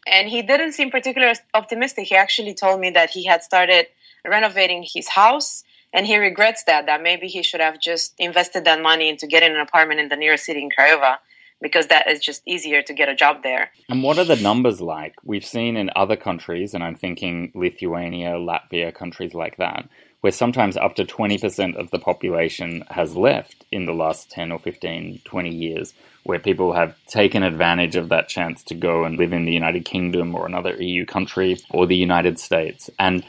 And 0.08 0.30
he 0.30 0.42
didn't 0.42 0.72
seem 0.72 0.90
particularly 0.90 1.36
optimistic. 1.54 2.08
He 2.08 2.16
actually 2.16 2.54
told 2.54 2.80
me 2.80 2.92
that 2.92 3.10
he 3.10 3.26
had 3.26 3.44
started 3.44 3.88
renovating 4.26 4.86
his 4.88 5.08
house 5.08 5.64
and 5.94 6.06
he 6.06 6.18
regrets 6.18 6.64
that 6.64 6.86
that 6.86 7.02
maybe 7.02 7.28
he 7.28 7.44
should 7.44 7.60
have 7.60 7.80
just 7.80 8.14
invested 8.18 8.66
that 8.66 8.82
money 8.82 9.10
into 9.10 9.28
getting 9.28 9.54
an 9.54 9.60
apartment 9.60 10.00
in 10.00 10.08
the 10.08 10.16
nearest 10.16 10.46
city 10.46 10.62
in 10.62 10.70
Craiova 10.70 11.18
because 11.62 11.88
that 11.88 12.08
is 12.08 12.20
just 12.20 12.44
easier 12.46 12.82
to 12.84 12.94
get 12.94 13.10
a 13.10 13.16
job 13.16 13.42
there. 13.42 13.72
And 13.90 14.04
what 14.04 14.20
are 14.20 14.24
the 14.24 14.36
numbers 14.36 14.80
like? 14.80 15.16
We've 15.24 15.46
seen 15.46 15.76
in 15.76 15.90
other 15.96 16.16
countries, 16.16 16.76
and 16.76 16.84
I'm 16.84 16.96
thinking 16.96 17.52
Lithuania, 17.56 18.34
Latvia, 18.34 18.94
countries 18.94 19.34
like 19.34 19.58
that, 19.58 19.90
where 20.28 20.32
sometimes 20.34 20.76
up 20.76 20.94
to 20.94 21.06
20% 21.06 21.78
of 21.78 21.90
the 21.92 22.00
population 22.00 22.84
has 22.90 23.16
left 23.16 23.64
in 23.72 23.86
the 23.86 23.94
last 23.94 24.30
10 24.30 24.52
or 24.52 24.60
15, 24.60 25.22
20 25.24 25.56
years, 25.56 25.94
where 26.24 26.38
people 26.38 26.74
have 26.74 26.98
taken 27.06 27.44
advantage 27.44 27.96
of 27.96 28.10
that 28.10 28.28
chance 28.28 28.62
to 28.62 28.76
go 28.76 29.06
and 29.06 29.18
live 29.18 29.32
in 29.32 29.46
the 29.46 29.54
United 29.54 29.86
Kingdom 29.86 30.36
or 30.36 30.46
another 30.46 30.76
EU 30.84 31.06
country 31.06 31.58
or 31.70 31.88
the 31.88 31.96
United 31.96 32.38
States. 32.42 32.90
And 33.00 33.24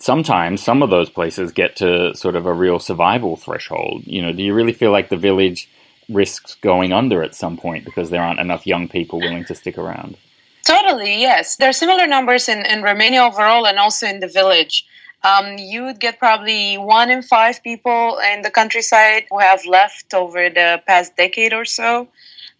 sometimes 0.00 0.62
some 0.62 0.82
of 0.82 0.90
those 0.90 1.08
places 1.08 1.50
get 1.50 1.76
to 1.76 2.14
sort 2.14 2.36
of 2.36 2.44
a 2.44 2.52
real 2.52 2.78
survival 2.78 3.38
threshold. 3.38 4.02
You 4.04 4.20
know, 4.20 4.34
do 4.34 4.42
you 4.42 4.52
really 4.52 4.74
feel 4.74 4.92
like 4.92 5.08
the 5.08 5.16
village 5.16 5.66
risks 6.10 6.56
going 6.56 6.92
under 6.92 7.22
at 7.22 7.34
some 7.34 7.56
point 7.56 7.86
because 7.86 8.10
there 8.10 8.22
aren't 8.22 8.40
enough 8.40 8.66
young 8.66 8.86
people 8.86 9.18
willing 9.18 9.46
to 9.46 9.54
stick 9.54 9.78
around? 9.78 10.18
Totally, 10.62 11.20
yes. 11.20 11.56
There 11.56 11.70
are 11.70 11.72
similar 11.72 12.06
numbers 12.06 12.50
in, 12.50 12.66
in 12.66 12.82
Romania 12.82 13.22
overall 13.22 13.66
and 13.66 13.78
also 13.78 14.06
in 14.06 14.20
the 14.20 14.28
village 14.28 14.84
um, 15.24 15.56
you 15.58 15.84
would 15.84 15.98
get 15.98 16.18
probably 16.18 16.76
one 16.76 17.10
in 17.10 17.22
five 17.22 17.62
people 17.62 18.18
in 18.18 18.42
the 18.42 18.50
countryside 18.50 19.24
who 19.30 19.38
have 19.38 19.64
left 19.64 20.12
over 20.12 20.50
the 20.50 20.82
past 20.86 21.16
decade 21.16 21.54
or 21.54 21.64
so. 21.64 22.08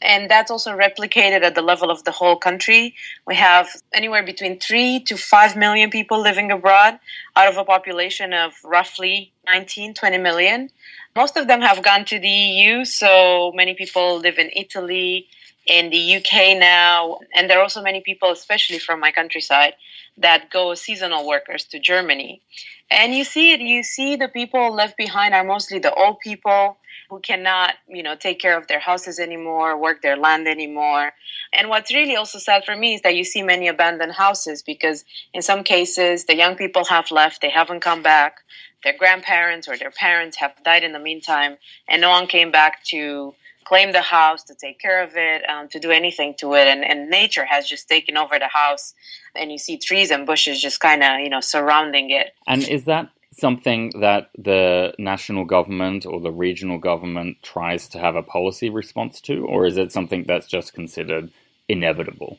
And 0.01 0.31
that's 0.31 0.51
also 0.51 0.73
replicated 0.73 1.43
at 1.43 1.55
the 1.55 1.63
level 1.63 1.91
of 1.91 2.05
the 2.05 2.11
whole 2.11 2.37
country. 2.37 2.95
We 3.27 3.37
have 3.37 3.69
anywhere 3.93 4.23
between 4.23 4.59
three 4.59 5.01
to 5.01 5.17
five 5.17 5.57
million 5.57 5.91
people 5.91 6.21
living 6.21 6.51
abroad 6.51 6.99
out 7.37 7.49
of 7.49 7.59
a 7.59 7.65
population 7.65 8.33
of 8.33 8.55
roughly 8.65 9.33
19, 9.47 9.95
20 9.95 10.19
million. 10.19 10.71
Most 11.15 11.37
of 11.37 11.47
them 11.47 11.61
have 11.61 11.83
gone 11.83 12.05
to 12.07 12.19
the 12.19 12.29
EU, 12.29 12.85
so 12.85 13.53
many 13.55 13.75
people 13.75 14.19
live 14.19 14.39
in 14.39 14.51
Italy, 14.57 15.29
in 15.67 15.91
the 15.91 16.17
UK 16.17 16.59
now, 16.59 17.19
and 17.35 17.49
there 17.49 17.59
are 17.59 17.63
also 17.63 17.83
many 17.83 18.01
people, 18.01 18.31
especially 18.31 18.79
from 18.79 19.01
my 19.01 19.13
countryside, 19.13 19.75
that 20.19 20.51
go 20.51 20.75
seasonal 20.75 21.27
workers 21.27 21.65
to 21.65 21.79
Germany. 21.79 22.43
And 22.91 23.15
you 23.15 23.25
see 23.25 23.53
it, 23.53 23.61
you 23.61 23.83
see 23.83 24.17
the 24.17 24.29
people 24.29 24.75
left 24.75 24.97
behind 24.97 25.35
are 25.35 25.45
mostly 25.45 25.79
the 25.79 25.95
old 25.95 26.21
people 26.21 26.77
who 27.09 27.21
cannot, 27.21 27.75
you 27.89 28.03
know, 28.03 28.15
take 28.15 28.41
care 28.41 28.59
of 28.59 28.67
their 28.67 28.79
houses 28.79 29.19
anymore, 29.19 29.77
work 29.77 30.03
their 30.03 30.17
land 30.17 30.47
anymore. 30.47 31.13
And 31.53 31.69
what's 31.69 31.93
really 31.93 32.17
also 32.17 32.39
sad 32.39 32.65
for 32.65 32.77
me 32.77 32.95
is 32.95 33.03
that 33.03 33.17
you 33.17 33.25
see 33.25 33.43
many 33.43 33.69
abandoned 33.69 34.13
houses 34.13 34.63
because 34.63 35.05
in 35.33 35.43
some 35.43 35.65
cases 35.65 36.25
the 36.25 36.37
young 36.37 36.57
people 36.57 36.85
have 36.85 37.11
left, 37.11 37.41
they 37.41 37.51
haven't 37.51 37.81
come 37.81 38.03
back. 38.03 38.39
Their 38.83 38.97
grandparents 38.99 39.67
or 39.67 39.79
their 39.79 39.91
parents 39.91 40.37
have 40.39 40.53
died 40.63 40.85
in 40.85 40.93
the 40.93 40.99
meantime, 40.99 41.57
and 41.89 42.03
no 42.03 42.11
one 42.11 42.27
came 42.27 42.51
back 42.51 42.85
to 42.85 43.35
claim 43.65 43.93
the 43.93 44.01
house, 44.01 44.45
to 44.45 44.55
take 44.55 44.79
care 44.81 45.03
of 45.03 45.17
it, 45.17 45.49
um, 45.49 45.69
to 45.69 45.79
do 45.79 45.91
anything 45.91 46.35
to 46.39 46.55
it. 46.55 46.67
And, 46.67 46.85
and 46.85 47.11
nature 47.11 47.45
has 47.45 47.67
just 47.67 47.89
taken 47.89 48.17
over 48.17 48.39
the 48.39 48.49
house, 48.49 48.95
and 49.35 49.51
you 49.51 49.59
see 49.59 49.79
trees 49.79 50.11
and 50.11 50.27
bushes 50.27 50.61
just 50.61 50.81
kind 50.81 51.03
of, 51.03 51.21
you 51.21 51.31
know, 51.31 51.41
surrounding 51.41 52.11
it. 52.11 52.33
And 52.47 52.67
is 52.69 52.85
that 52.85 53.11
something 53.33 53.93
that 54.01 54.31
the 54.39 54.95
national 54.99 55.45
government 55.45 56.07
or 56.07 56.21
the 56.21 56.31
regional 56.31 56.79
government 56.79 57.37
tries 57.43 57.89
to 57.89 57.99
have 57.99 58.15
a 58.15 58.23
policy 58.23 58.71
response 58.71 59.21
to, 59.23 59.45
or 59.47 59.67
is 59.67 59.77
it 59.77 59.93
something 59.93 60.25
that's 60.27 60.47
just 60.47 60.73
considered 60.73 61.31
inevitable? 61.69 62.39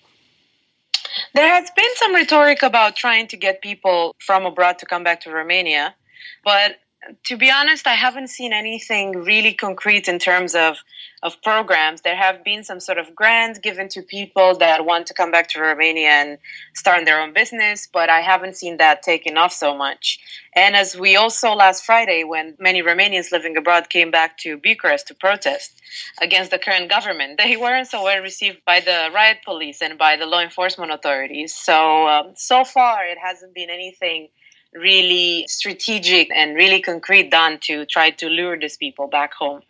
There 1.34 1.48
has 1.48 1.70
been 1.76 1.96
some 1.96 2.14
rhetoric 2.14 2.64
about 2.64 2.96
trying 2.96 3.28
to 3.28 3.38
get 3.38 3.62
people 3.62 4.16
from 4.20 4.46
abroad 4.46 4.80
to 4.80 4.86
come 4.86 5.04
back 5.04 5.22
to 5.22 5.32
Romania, 5.32 5.96
but 6.44 6.78
to 7.26 7.38
be 7.38 7.52
honest, 7.52 7.88
I 7.88 7.94
haven't 7.94 8.30
seen 8.30 8.54
anything 8.54 9.24
really 9.24 9.54
concrete 9.54 10.08
in 10.08 10.20
terms 10.20 10.56
of, 10.56 10.78
of 11.22 11.42
programs. 11.42 12.02
There 12.02 12.16
have 12.16 12.44
been 12.44 12.64
some 12.64 12.80
sort 12.80 12.98
of 12.98 13.16
grants 13.16 13.60
given 13.60 13.90
to 13.90 14.02
people 14.02 14.58
that 14.58 14.86
want 14.86 15.08
to 15.08 15.14
come 15.14 15.32
back 15.32 15.50
to 15.50 15.62
Romania 15.62 16.10
and 16.10 16.38
start 16.74 17.06
their 17.06 17.22
own 17.22 17.34
business, 17.34 17.88
but 17.92 18.10
I 18.10 18.22
haven't 18.22 18.56
seen 18.58 18.78
that 18.78 19.04
taken 19.04 19.38
off 19.38 19.54
so 19.54 19.76
much. 19.76 20.20
And 20.56 20.76
as 20.76 20.96
we 20.96 21.16
all 21.16 21.30
saw 21.30 21.54
last 21.54 21.86
Friday, 21.86 22.24
when 22.24 22.56
many 22.60 22.82
Romanians 22.82 23.32
living 23.32 23.58
abroad 23.58 23.90
came 23.90 24.12
back 24.12 24.38
to 24.40 24.58
Bucharest 24.58 25.08
to 25.08 25.16
protest 25.16 25.82
against 26.22 26.52
the 26.52 26.60
current 26.60 26.90
government, 26.90 27.38
they 27.38 27.58
weren't 27.62 27.88
so 27.88 28.04
well 28.04 28.22
received 28.22 28.64
by 28.66 28.80
the 28.80 29.10
riot 29.14 29.40
police 29.46 29.82
and 29.82 29.98
by 29.98 30.16
the 30.16 30.26
law 30.26 30.42
enforcement 30.42 30.92
authorities. 30.92 31.54
So, 31.54 32.08
um, 32.08 32.32
so 32.36 32.64
far, 32.64 33.06
it 33.06 33.18
hasn't 33.18 33.54
been 33.54 33.70
anything 33.70 34.30
really 34.76 35.46
strategic 35.48 36.30
and 36.32 36.56
really 36.56 36.82
concrete 36.82 37.32
done 37.32 37.60
to 37.62 37.86
try 37.86 38.10
to 38.12 38.28
lure 38.28 38.60
these 38.60 38.78
people 38.78 39.08
back 39.08 39.34
home. 39.34 39.62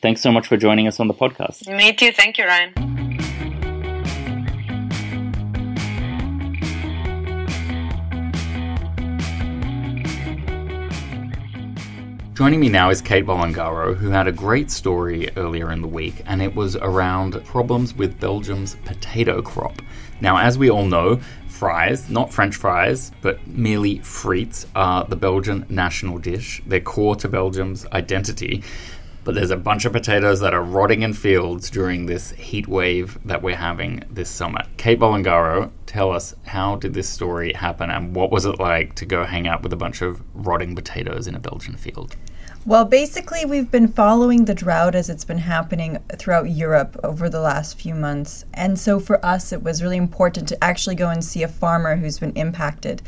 Thanks 0.00 0.20
so 0.20 0.32
much 0.32 0.46
for 0.46 0.56
joining 0.56 0.86
us 0.86 1.00
on 1.00 1.08
the 1.08 1.14
podcast. 1.14 1.66
Me 1.76 1.92
too. 1.92 2.12
Thank 2.12 2.38
you, 2.38 2.44
Ryan. 2.44 2.72
Joining 12.38 12.60
me 12.60 12.68
now 12.68 12.88
is 12.88 13.02
Kait 13.02 13.24
Bolangaro, 13.24 13.96
who 13.96 14.10
had 14.10 14.28
a 14.28 14.32
great 14.32 14.70
story 14.70 15.28
earlier 15.36 15.72
in 15.72 15.82
the 15.82 15.88
week, 15.88 16.22
and 16.24 16.40
it 16.40 16.54
was 16.54 16.76
around 16.76 17.44
problems 17.44 17.94
with 17.94 18.20
Belgium's 18.20 18.76
potato 18.84 19.42
crop. 19.42 19.82
Now, 20.20 20.38
as 20.38 20.56
we 20.56 20.70
all 20.70 20.84
know, 20.84 21.20
fries, 21.58 22.08
not 22.08 22.32
French 22.32 22.54
fries, 22.54 23.10
but 23.20 23.44
merely 23.46 23.98
frites, 23.98 24.64
are 24.76 25.04
the 25.04 25.16
Belgian 25.16 25.66
national 25.68 26.18
dish. 26.18 26.62
They're 26.64 26.80
core 26.80 27.16
to 27.16 27.28
Belgium's 27.28 27.84
identity. 27.86 28.62
But 29.24 29.34
there's 29.34 29.50
a 29.50 29.56
bunch 29.56 29.84
of 29.84 29.92
potatoes 29.92 30.40
that 30.40 30.54
are 30.54 30.62
rotting 30.62 31.02
in 31.02 31.12
fields 31.12 31.68
during 31.68 32.06
this 32.06 32.30
heat 32.30 32.66
wave 32.66 33.18
that 33.26 33.42
we're 33.42 33.56
having 33.56 34.04
this 34.08 34.30
summer. 34.30 34.62
Kait 34.78 34.98
Bolangaro, 34.98 35.70
tell 35.84 36.12
us 36.12 36.34
how 36.46 36.76
did 36.76 36.94
this 36.94 37.08
story 37.08 37.52
happen 37.52 37.90
and 37.90 38.14
what 38.14 38.30
was 38.30 38.46
it 38.46 38.58
like 38.58 38.94
to 38.94 39.04
go 39.04 39.24
hang 39.24 39.46
out 39.46 39.62
with 39.62 39.72
a 39.72 39.76
bunch 39.76 40.00
of 40.00 40.22
rotting 40.32 40.74
potatoes 40.74 41.26
in 41.26 41.34
a 41.34 41.40
Belgian 41.40 41.76
field? 41.76 42.16
Well, 42.68 42.84
basically, 42.84 43.46
we've 43.46 43.70
been 43.70 43.88
following 43.88 44.44
the 44.44 44.54
drought 44.54 44.94
as 44.94 45.08
it's 45.08 45.24
been 45.24 45.38
happening 45.38 45.96
throughout 46.18 46.50
Europe 46.50 47.00
over 47.02 47.30
the 47.30 47.40
last 47.40 47.80
few 47.80 47.94
months. 47.94 48.44
And 48.52 48.78
so 48.78 49.00
for 49.00 49.24
us, 49.24 49.54
it 49.54 49.62
was 49.62 49.82
really 49.82 49.96
important 49.96 50.46
to 50.48 50.62
actually 50.62 50.94
go 50.94 51.08
and 51.08 51.24
see 51.24 51.42
a 51.42 51.48
farmer 51.48 51.96
who's 51.96 52.18
been 52.18 52.34
impacted. 52.36 53.00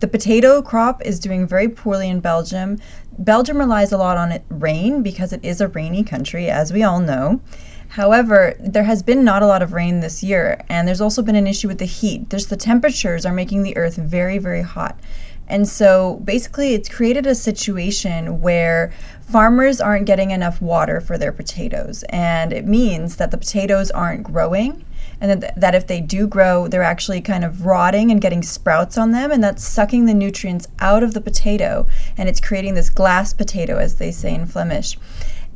The 0.00 0.08
potato 0.08 0.60
crop 0.60 1.00
is 1.06 1.20
doing 1.20 1.46
very 1.46 1.70
poorly 1.70 2.10
in 2.10 2.20
Belgium. 2.20 2.80
Belgium 3.18 3.56
relies 3.56 3.92
a 3.92 3.96
lot 3.96 4.18
on 4.18 4.30
it, 4.30 4.44
rain 4.50 5.02
because 5.02 5.32
it 5.32 5.42
is 5.42 5.62
a 5.62 5.68
rainy 5.68 6.04
country, 6.04 6.50
as 6.50 6.70
we 6.70 6.82
all 6.82 7.00
know. 7.00 7.40
However, 7.88 8.56
there 8.60 8.84
has 8.84 9.02
been 9.02 9.24
not 9.24 9.42
a 9.42 9.46
lot 9.46 9.62
of 9.62 9.72
rain 9.72 10.00
this 10.00 10.22
year, 10.22 10.62
and 10.68 10.86
there's 10.86 11.00
also 11.00 11.22
been 11.22 11.34
an 11.34 11.46
issue 11.46 11.68
with 11.68 11.78
the 11.78 11.86
heat. 11.86 12.28
There's 12.28 12.48
the 12.48 12.58
temperatures 12.58 13.24
are 13.24 13.32
making 13.32 13.62
the 13.62 13.74
earth 13.78 13.96
very, 13.96 14.36
very 14.36 14.60
hot. 14.60 15.00
And 15.48 15.68
so 15.68 16.20
basically, 16.24 16.74
it's 16.74 16.88
created 16.88 17.26
a 17.26 17.34
situation 17.34 18.40
where 18.40 18.92
farmers 19.22 19.80
aren't 19.80 20.06
getting 20.06 20.30
enough 20.30 20.62
water 20.62 21.00
for 21.00 21.18
their 21.18 21.32
potatoes. 21.32 22.04
And 22.10 22.52
it 22.52 22.66
means 22.66 23.16
that 23.16 23.30
the 23.30 23.38
potatoes 23.38 23.90
aren't 23.90 24.22
growing. 24.22 24.84
And 25.20 25.42
that, 25.42 25.60
that 25.60 25.74
if 25.74 25.86
they 25.86 26.00
do 26.00 26.26
grow, 26.26 26.68
they're 26.68 26.82
actually 26.82 27.20
kind 27.20 27.44
of 27.44 27.66
rotting 27.66 28.10
and 28.10 28.20
getting 28.20 28.42
sprouts 28.42 28.96
on 28.96 29.10
them. 29.10 29.32
And 29.32 29.42
that's 29.42 29.64
sucking 29.64 30.06
the 30.06 30.14
nutrients 30.14 30.68
out 30.78 31.02
of 31.02 31.12
the 31.12 31.20
potato. 31.20 31.86
And 32.16 32.28
it's 32.28 32.40
creating 32.40 32.74
this 32.74 32.90
glass 32.90 33.32
potato, 33.32 33.78
as 33.78 33.96
they 33.96 34.12
say 34.12 34.34
in 34.34 34.46
Flemish. 34.46 34.96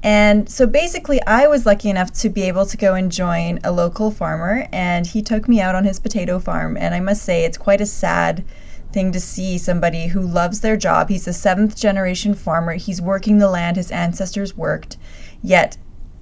And 0.03 0.51
so 0.51 0.67
basically, 0.67 1.23
I 1.27 1.47
was 1.47 1.65
lucky 1.65 1.89
enough 1.89 2.13
to 2.15 2.29
be 2.29 2.43
able 2.43 2.67
to 2.67 2.77
go 2.77 2.95
and 2.95 3.13
join 3.13 3.61
a 3.63 3.71
local 3.71 4.11
farmer, 4.11 4.67
and 4.73 5.07
he 5.07 5.23
took 5.23 5.47
me 5.47 5.61
out 5.61 5.77
on 5.77 5.85
his 5.85 6.01
potato 6.01 6.41
farm. 6.41 6.77
And 6.77 6.93
I 6.93 6.99
must 6.99 7.23
say, 7.23 7.45
it's 7.45 7.57
quite 7.57 7.81
a 7.81 7.87
sad 7.87 8.45
thing 8.93 9.13
to 9.13 9.21
see 9.21 9.59
somebody 9.59 10.09
who 10.09 10.21
loves 10.21 10.61
their 10.61 10.77
job. 10.77 11.09
He's 11.09 11.29
a 11.29 11.33
seventh 11.33 11.77
generation 11.77 12.35
farmer. 12.35 12.75
He's 12.75 13.01
working 13.01 13.39
the 13.39 13.51
land 13.51 13.77
his 13.77 13.91
ancestors 13.91 14.57
worked, 14.57 14.97
yet 15.43 15.77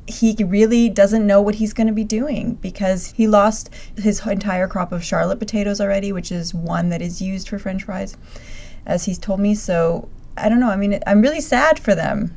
he 0.07 0.35
really 0.43 0.89
doesn't 0.89 1.27
know 1.27 1.41
what 1.41 1.57
he's 1.57 1.73
going 1.73 1.87
to 1.87 1.93
be 1.93 2.05
doing 2.05 2.55
because 2.55 3.13
he 3.13 3.29
lost 3.29 3.71
his 3.97 4.27
entire 4.27 4.67
crop 4.67 4.93
of 4.93 5.05
Charlotte 5.05 5.39
potatoes 5.39 5.81
already, 5.81 6.13
which 6.13 6.33
is 6.33 6.53
one 6.53 6.89
that 6.89 7.01
is 7.01 7.23
used 7.23 7.49
for 7.49 7.59
french 7.59 7.85
fries, 7.85 8.17
as 8.87 9.05
he's 9.05 9.19
told 9.19 9.41
me. 9.41 9.55
So 9.55 10.09
I 10.37 10.49
don't 10.49 10.61
know. 10.61 10.71
I 10.71 10.77
mean, 10.77 11.01
I'm 11.07 11.23
really 11.23 11.41
sad 11.41 11.79
for 11.79 11.95
them. 11.95 12.35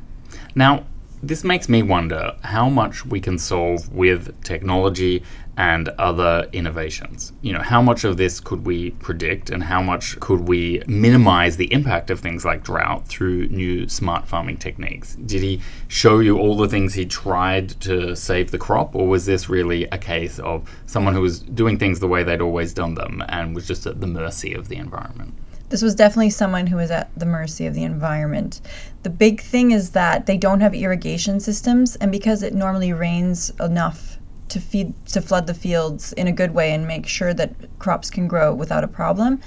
Now, 0.54 0.84
this 1.28 1.44
makes 1.44 1.68
me 1.68 1.82
wonder 1.82 2.36
how 2.42 2.68
much 2.68 3.04
we 3.06 3.20
can 3.20 3.38
solve 3.38 3.92
with 3.92 4.42
technology 4.42 5.22
and 5.56 5.88
other 5.90 6.48
innovations. 6.52 7.32
You 7.40 7.52
know, 7.52 7.62
how 7.62 7.80
much 7.80 8.04
of 8.04 8.16
this 8.16 8.40
could 8.40 8.66
we 8.66 8.90
predict 8.90 9.50
and 9.50 9.62
how 9.62 9.82
much 9.82 10.18
could 10.20 10.40
we 10.48 10.82
minimize 10.86 11.56
the 11.56 11.72
impact 11.72 12.10
of 12.10 12.20
things 12.20 12.44
like 12.44 12.64
drought 12.64 13.06
through 13.06 13.48
new 13.48 13.88
smart 13.88 14.26
farming 14.26 14.58
techniques? 14.58 15.14
Did 15.14 15.42
he 15.42 15.60
show 15.88 16.18
you 16.18 16.38
all 16.38 16.56
the 16.56 16.68
things 16.68 16.94
he 16.94 17.06
tried 17.06 17.68
to 17.82 18.16
save 18.16 18.50
the 18.50 18.58
crop, 18.58 18.94
or 18.94 19.06
was 19.06 19.26
this 19.26 19.48
really 19.48 19.84
a 19.84 19.98
case 19.98 20.38
of 20.40 20.68
someone 20.86 21.14
who 21.14 21.20
was 21.20 21.40
doing 21.40 21.78
things 21.78 22.00
the 22.00 22.08
way 22.08 22.22
they'd 22.22 22.40
always 22.40 22.74
done 22.74 22.94
them 22.94 23.22
and 23.28 23.54
was 23.54 23.66
just 23.66 23.86
at 23.86 24.00
the 24.00 24.06
mercy 24.06 24.54
of 24.54 24.68
the 24.68 24.76
environment? 24.76 25.34
This 25.74 25.82
was 25.82 25.96
definitely 25.96 26.30
someone 26.30 26.68
who 26.68 26.76
was 26.76 26.92
at 26.92 27.10
the 27.18 27.26
mercy 27.26 27.66
of 27.66 27.74
the 27.74 27.82
environment. 27.82 28.60
The 29.02 29.10
big 29.10 29.40
thing 29.40 29.72
is 29.72 29.90
that 29.90 30.24
they 30.24 30.36
don't 30.36 30.60
have 30.60 30.72
irrigation 30.72 31.40
systems, 31.40 31.96
and 31.96 32.12
because 32.12 32.44
it 32.44 32.54
normally 32.54 32.92
rains 32.92 33.50
enough 33.58 34.18
to 34.50 34.60
feed 34.60 34.94
to 35.06 35.20
flood 35.20 35.48
the 35.48 35.52
fields 35.52 36.12
in 36.12 36.28
a 36.28 36.32
good 36.32 36.54
way 36.54 36.72
and 36.72 36.86
make 36.86 37.08
sure 37.08 37.34
that 37.34 37.56
crops 37.80 38.08
can 38.08 38.28
grow 38.28 38.54
without 38.54 38.84
a 38.84 38.86
problem, 38.86 39.40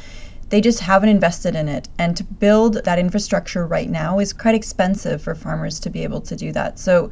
they 0.50 0.60
just 0.60 0.82
haven't 0.82 1.08
invested 1.08 1.56
in 1.56 1.70
it. 1.70 1.88
And 1.98 2.18
to 2.18 2.26
build 2.26 2.84
that 2.84 3.00
infrastructure 3.00 3.66
right 3.66 3.90
now 3.90 4.20
is 4.20 4.34
quite 4.34 4.54
expensive 4.54 5.22
for 5.22 5.34
farmers 5.34 5.80
to 5.80 5.90
be 5.90 6.04
able 6.04 6.20
to 6.20 6.36
do 6.36 6.52
that. 6.52 6.78
So 6.78 7.10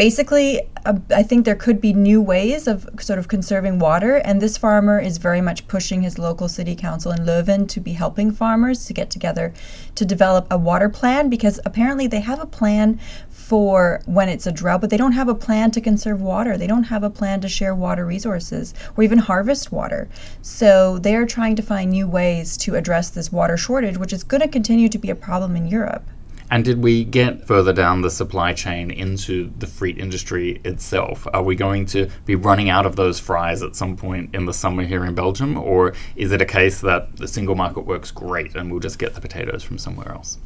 basically, 0.00 0.62
uh, 0.86 0.94
I 1.14 1.22
think 1.22 1.44
there 1.44 1.54
could 1.54 1.78
be 1.78 1.92
new 1.92 2.22
ways 2.22 2.66
of 2.66 2.88
sort 2.98 3.18
of 3.18 3.28
conserving 3.28 3.80
water. 3.80 4.14
And 4.16 4.40
this 4.40 4.56
farmer 4.56 4.98
is 4.98 5.18
very 5.18 5.42
much 5.42 5.68
pushing 5.68 6.00
his 6.00 6.18
local 6.18 6.48
city 6.48 6.74
council 6.74 7.12
in 7.12 7.26
Leuven 7.26 7.68
to 7.68 7.80
be 7.80 7.92
helping 7.92 8.32
farmers 8.32 8.86
to 8.86 8.94
get 8.94 9.10
together 9.10 9.52
to 9.96 10.06
develop 10.06 10.46
a 10.50 10.56
water 10.56 10.88
plan 10.88 11.28
because 11.28 11.60
apparently 11.66 12.06
they 12.06 12.20
have 12.20 12.40
a 12.40 12.46
plan 12.46 12.98
for 13.28 14.00
when 14.06 14.30
it's 14.30 14.46
a 14.46 14.52
drought, 14.52 14.80
but 14.80 14.88
they 14.88 14.96
don't 14.96 15.12
have 15.12 15.28
a 15.28 15.34
plan 15.34 15.70
to 15.72 15.82
conserve 15.82 16.22
water. 16.22 16.56
They 16.56 16.66
don't 16.66 16.84
have 16.84 17.02
a 17.02 17.10
plan 17.10 17.42
to 17.42 17.48
share 17.50 17.74
water 17.74 18.06
resources 18.06 18.72
or 18.96 19.04
even 19.04 19.18
harvest 19.18 19.70
water. 19.70 20.08
So 20.40 20.98
they're 20.98 21.26
trying 21.26 21.56
to 21.56 21.62
find 21.62 21.90
new 21.90 22.08
ways 22.08 22.56
to 22.64 22.74
address 22.74 23.10
this 23.10 23.30
water 23.30 23.58
shortage, 23.58 23.98
which 23.98 24.14
is 24.14 24.24
going 24.24 24.40
to 24.40 24.48
continue 24.48 24.88
to 24.88 24.98
be 24.98 25.10
a 25.10 25.14
problem 25.14 25.56
in 25.56 25.66
Europe. 25.66 26.04
And 26.50 26.64
did 26.64 26.82
we 26.82 27.04
get 27.04 27.46
further 27.46 27.72
down 27.72 28.02
the 28.02 28.10
supply 28.10 28.52
chain 28.52 28.90
into 28.90 29.52
the 29.58 29.66
frite 29.66 29.98
industry 29.98 30.60
itself? 30.64 31.26
Are 31.32 31.42
we 31.42 31.54
going 31.54 31.86
to 31.86 32.10
be 32.26 32.34
running 32.34 32.68
out 32.68 32.86
of 32.86 32.96
those 32.96 33.20
fries 33.20 33.62
at 33.62 33.76
some 33.76 33.96
point 33.96 34.34
in 34.34 34.46
the 34.46 34.52
summer 34.52 34.82
here 34.82 35.04
in 35.04 35.14
Belgium? 35.14 35.56
Or 35.56 35.94
is 36.16 36.32
it 36.32 36.42
a 36.42 36.46
case 36.46 36.80
that 36.80 37.16
the 37.16 37.28
single 37.28 37.54
market 37.54 37.82
works 37.82 38.10
great 38.10 38.56
and 38.56 38.70
we'll 38.70 38.80
just 38.80 38.98
get 38.98 39.14
the 39.14 39.20
potatoes 39.20 39.62
from 39.62 39.78
somewhere 39.78 40.10
else? 40.10 40.38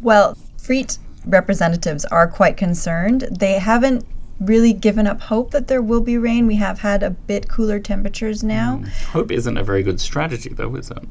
Well, 0.00 0.36
frite 0.58 0.98
representatives 1.26 2.04
are 2.06 2.26
quite 2.26 2.56
concerned. 2.56 3.28
They 3.30 3.54
haven't 3.60 4.04
really 4.40 4.72
given 4.72 5.06
up 5.06 5.20
hope 5.20 5.52
that 5.52 5.68
there 5.68 5.82
will 5.82 6.00
be 6.00 6.18
rain. 6.18 6.48
We 6.48 6.56
have 6.56 6.80
had 6.80 7.04
a 7.04 7.10
bit 7.10 7.48
cooler 7.48 7.78
temperatures 7.78 8.42
now. 8.42 8.78
Mm. 8.78 8.88
Hope 9.10 9.30
isn't 9.30 9.56
a 9.56 9.62
very 9.62 9.84
good 9.84 10.00
strategy, 10.00 10.50
though, 10.50 10.74
is 10.74 10.90
it? 10.90 11.04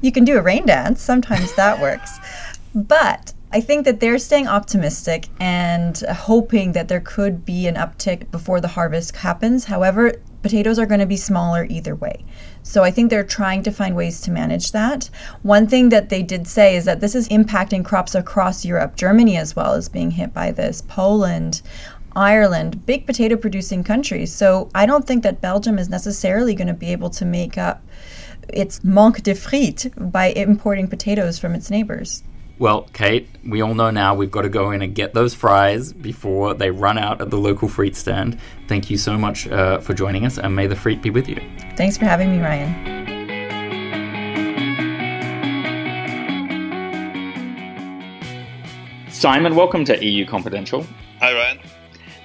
You 0.00 0.10
can 0.10 0.24
do 0.24 0.38
a 0.38 0.42
rain 0.42 0.64
dance. 0.64 1.02
Sometimes 1.02 1.54
that 1.54 1.80
works. 1.80 2.18
But 2.74 3.34
I 3.54 3.60
think 3.60 3.84
that 3.84 4.00
they're 4.00 4.18
staying 4.18 4.48
optimistic 4.48 5.28
and 5.38 5.98
hoping 5.98 6.72
that 6.72 6.88
there 6.88 7.00
could 7.00 7.44
be 7.44 7.66
an 7.66 7.74
uptick 7.74 8.30
before 8.30 8.62
the 8.62 8.68
harvest 8.68 9.14
happens. 9.16 9.66
However, 9.66 10.14
potatoes 10.40 10.78
are 10.78 10.86
going 10.86 11.00
to 11.00 11.06
be 11.06 11.18
smaller 11.18 11.66
either 11.68 11.94
way. 11.94 12.24
So 12.62 12.82
I 12.82 12.90
think 12.90 13.10
they're 13.10 13.22
trying 13.22 13.62
to 13.64 13.70
find 13.70 13.94
ways 13.94 14.22
to 14.22 14.30
manage 14.30 14.72
that. 14.72 15.10
One 15.42 15.66
thing 15.66 15.90
that 15.90 16.08
they 16.08 16.22
did 16.22 16.46
say 16.48 16.76
is 16.76 16.86
that 16.86 17.00
this 17.00 17.14
is 17.14 17.28
impacting 17.28 17.84
crops 17.84 18.14
across 18.14 18.64
Europe. 18.64 18.96
Germany 18.96 19.36
as 19.36 19.54
well 19.54 19.74
is 19.74 19.88
being 19.88 20.12
hit 20.12 20.32
by 20.32 20.50
this. 20.50 20.80
Poland, 20.88 21.60
Ireland, 22.16 22.86
big 22.86 23.06
potato 23.06 23.36
producing 23.36 23.84
countries. 23.84 24.32
So 24.32 24.70
I 24.74 24.86
don't 24.86 25.06
think 25.06 25.22
that 25.24 25.42
Belgium 25.42 25.78
is 25.78 25.90
necessarily 25.90 26.54
going 26.54 26.68
to 26.68 26.74
be 26.74 26.90
able 26.92 27.10
to 27.10 27.26
make 27.26 27.58
up 27.58 27.82
its 28.48 28.82
manque 28.82 29.22
de 29.22 29.34
frites 29.34 29.90
by 30.10 30.28
importing 30.28 30.88
potatoes 30.88 31.38
from 31.38 31.54
its 31.54 31.70
neighbors. 31.70 32.22
Well, 32.58 32.82
Kate, 32.92 33.28
we 33.44 33.62
all 33.62 33.74
know 33.74 33.90
now 33.90 34.14
we've 34.14 34.30
got 34.30 34.42
to 34.42 34.48
go 34.48 34.70
in 34.70 34.82
and 34.82 34.94
get 34.94 35.14
those 35.14 35.34
fries 35.34 35.92
before 35.92 36.54
they 36.54 36.70
run 36.70 36.98
out 36.98 37.20
at 37.20 37.30
the 37.30 37.38
local 37.38 37.68
frite 37.68 37.96
stand. 37.96 38.38
Thank 38.68 38.90
you 38.90 38.98
so 38.98 39.16
much 39.16 39.48
uh, 39.48 39.80
for 39.80 39.94
joining 39.94 40.26
us, 40.26 40.38
and 40.38 40.54
may 40.54 40.66
the 40.66 40.76
frite 40.76 41.02
be 41.02 41.10
with 41.10 41.28
you. 41.28 41.40
Thanks 41.76 41.96
for 41.96 42.04
having 42.04 42.30
me, 42.30 42.40
Ryan. 42.40 43.00
Simon, 49.08 49.56
welcome 49.56 49.84
to 49.86 50.04
EU 50.04 50.26
Confidential. 50.26 50.86
Hi, 51.20 51.32
Ryan. 51.32 51.58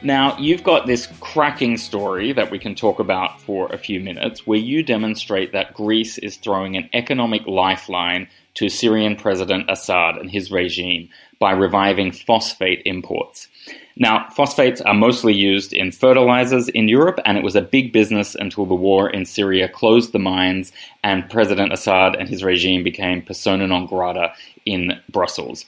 Now, 0.03 0.37
you've 0.37 0.63
got 0.63 0.85
this 0.85 1.07
cracking 1.19 1.77
story 1.77 2.31
that 2.33 2.51
we 2.51 2.59
can 2.59 2.75
talk 2.75 2.99
about 2.99 3.41
for 3.41 3.67
a 3.73 3.77
few 3.77 3.99
minutes 3.99 4.45
where 4.45 4.59
you 4.59 4.83
demonstrate 4.83 5.53
that 5.53 5.73
Greece 5.73 6.17
is 6.19 6.37
throwing 6.37 6.77
an 6.77 6.89
economic 6.93 7.47
lifeline 7.47 8.27
to 8.57 8.69
Syrian 8.69 9.15
President 9.15 9.69
Assad 9.69 10.17
and 10.17 10.31
his 10.31 10.51
regime 10.51 11.09
by 11.37 11.51
reviving 11.51 12.11
phosphate 12.11 12.81
imports. 12.85 13.47
Now, 13.95 14.27
phosphates 14.35 14.81
are 14.81 14.95
mostly 14.95 15.33
used 15.33 15.73
in 15.73 15.91
fertilizers 15.91 16.67
in 16.69 16.87
Europe, 16.87 17.19
and 17.23 17.37
it 17.37 17.43
was 17.43 17.55
a 17.55 17.61
big 17.61 17.93
business 17.93 18.33
until 18.33 18.65
the 18.65 18.73
war 18.73 19.11
in 19.11 19.25
Syria 19.25 19.69
closed 19.69 20.11
the 20.11 20.19
mines 20.19 20.71
and 21.03 21.29
President 21.29 21.71
Assad 21.71 22.15
and 22.15 22.27
his 22.27 22.43
regime 22.43 22.83
became 22.83 23.21
persona 23.21 23.67
non 23.67 23.85
grata 23.85 24.33
in 24.65 24.99
Brussels. 25.09 25.65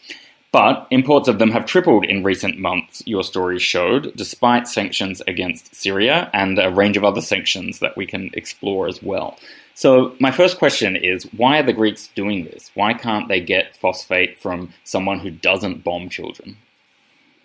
But 0.51 0.87
imports 0.89 1.27
of 1.27 1.37
them 1.37 1.51
have 1.51 1.65
tripled 1.65 2.05
in 2.05 2.23
recent 2.23 2.57
months, 2.57 3.03
your 3.05 3.23
story 3.23 3.59
showed, 3.59 4.15
despite 4.15 4.67
sanctions 4.67 5.21
against 5.27 5.75
Syria 5.75 6.29
and 6.33 6.57
a 6.57 6.71
range 6.71 6.97
of 6.97 7.03
other 7.03 7.21
sanctions 7.21 7.79
that 7.79 7.95
we 7.95 8.07
can 8.07 8.31
explore 8.33 8.87
as 8.87 9.03
well. 9.03 9.37
So, 9.75 10.15
my 10.19 10.31
first 10.31 10.57
question 10.57 10.95
is 10.95 11.23
why 11.37 11.59
are 11.59 11.63
the 11.63 11.71
Greeks 11.71 12.07
doing 12.15 12.45
this? 12.45 12.71
Why 12.73 12.93
can't 12.93 13.27
they 13.27 13.39
get 13.39 13.77
phosphate 13.77 14.39
from 14.39 14.73
someone 14.83 15.19
who 15.19 15.29
doesn't 15.29 15.83
bomb 15.83 16.09
children? 16.09 16.57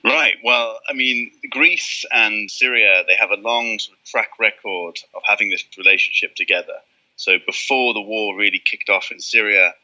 Right. 0.03 0.37
Well, 0.43 0.81
I 0.89 0.95
mean, 0.95 1.31
Greece 1.51 2.05
and 2.11 2.51
Syria, 2.51 3.05
they 3.07 3.15
have 3.15 3.31
a 3.31 3.41
long 3.41 3.79
sort 3.79 3.99
of 3.99 4.05
track 4.05 4.31
record 4.41 4.99
of 5.15 5.23
having 5.25 5.51
this 5.51 5.65
relationship 5.79 6.35
together. 6.35 6.79
So, 7.17 7.39
before 7.47 7.95
the 7.95 8.01
war 8.01 8.35
really 8.35 8.59
kicked 8.59 8.89
off 8.89 9.13
in 9.13 9.21
Syria, 9.21 9.75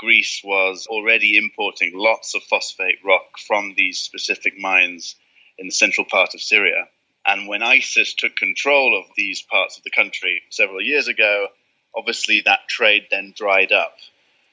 Greece 0.00 0.40
was 0.42 0.86
already 0.86 1.36
importing 1.36 1.92
lots 1.94 2.34
of 2.34 2.42
phosphate 2.44 2.98
rock 3.04 3.38
from 3.46 3.74
these 3.76 3.98
specific 3.98 4.58
mines 4.58 5.14
in 5.58 5.66
the 5.66 5.72
central 5.72 6.06
part 6.06 6.34
of 6.34 6.40
Syria. 6.40 6.88
And 7.26 7.46
when 7.46 7.62
ISIS 7.62 8.14
took 8.14 8.34
control 8.34 8.98
of 8.98 9.14
these 9.14 9.42
parts 9.42 9.76
of 9.76 9.84
the 9.84 9.90
country 9.90 10.40
several 10.48 10.80
years 10.80 11.06
ago, 11.06 11.48
obviously 11.94 12.40
that 12.46 12.66
trade 12.66 13.08
then 13.10 13.34
dried 13.36 13.72
up. 13.72 13.94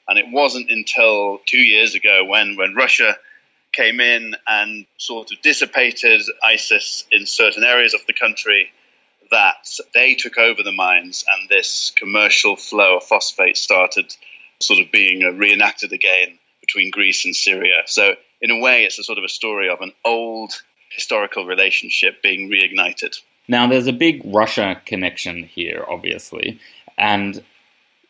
And 0.06 0.18
it 0.18 0.26
wasn't 0.30 0.70
until 0.70 1.40
two 1.46 1.62
years 1.62 1.94
ago 1.94 2.26
when, 2.26 2.56
when 2.56 2.74
Russia 2.74 3.16
came 3.72 4.00
in 4.00 4.34
and 4.46 4.84
sort 4.98 5.32
of 5.32 5.40
dissipated 5.40 6.20
ISIS 6.44 7.06
in 7.10 7.24
certain 7.24 7.64
areas 7.64 7.94
of 7.94 8.04
the 8.06 8.12
country 8.12 8.70
that 9.30 9.66
they 9.94 10.14
took 10.14 10.36
over 10.36 10.62
the 10.62 10.72
mines 10.72 11.24
and 11.30 11.48
this 11.48 11.90
commercial 11.96 12.54
flow 12.54 12.98
of 12.98 13.04
phosphate 13.04 13.56
started 13.56 14.14
sort 14.60 14.80
of 14.80 14.90
being 14.90 15.22
uh, 15.24 15.30
reenacted 15.30 15.92
again 15.92 16.38
between 16.60 16.90
Greece 16.90 17.24
and 17.24 17.34
Syria. 17.34 17.82
So, 17.86 18.14
in 18.40 18.50
a 18.50 18.60
way, 18.60 18.84
it's 18.84 18.98
a 18.98 19.04
sort 19.04 19.18
of 19.18 19.24
a 19.24 19.28
story 19.28 19.68
of 19.68 19.80
an 19.80 19.92
old 20.04 20.52
historical 20.90 21.46
relationship 21.46 22.22
being 22.22 22.50
reignited. 22.50 23.16
Now, 23.48 23.66
there's 23.66 23.86
a 23.86 23.92
big 23.92 24.22
Russia 24.24 24.80
connection 24.84 25.44
here, 25.44 25.84
obviously. 25.88 26.60
And 26.96 27.42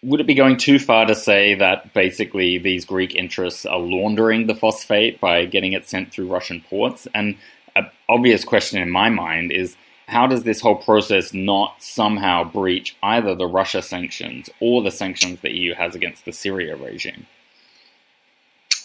would 0.02 0.20
it 0.20 0.26
be 0.26 0.34
going 0.34 0.56
too 0.56 0.78
far 0.78 1.06
to 1.06 1.14
say 1.14 1.54
that 1.54 1.92
basically 1.92 2.58
these 2.58 2.84
Greek 2.84 3.14
interests 3.14 3.66
are 3.66 3.78
laundering 3.78 4.46
the 4.46 4.54
phosphate 4.54 5.20
by 5.20 5.44
getting 5.46 5.72
it 5.72 5.88
sent 5.88 6.12
through 6.12 6.32
Russian 6.32 6.60
ports? 6.60 7.06
And 7.14 7.36
an 7.76 7.88
obvious 8.08 8.44
question 8.44 8.80
in 8.80 8.90
my 8.90 9.10
mind 9.10 9.52
is 9.52 9.76
how 10.08 10.26
does 10.26 10.42
this 10.42 10.60
whole 10.60 10.76
process 10.76 11.34
not 11.34 11.82
somehow 11.82 12.42
breach 12.42 12.96
either 13.02 13.34
the 13.34 13.46
Russia 13.46 13.82
sanctions 13.82 14.48
or 14.58 14.82
the 14.82 14.90
sanctions 14.90 15.40
the 15.40 15.50
EU 15.50 15.74
has 15.74 15.94
against 15.94 16.24
the 16.24 16.32
Syria 16.32 16.76
regime? 16.76 17.26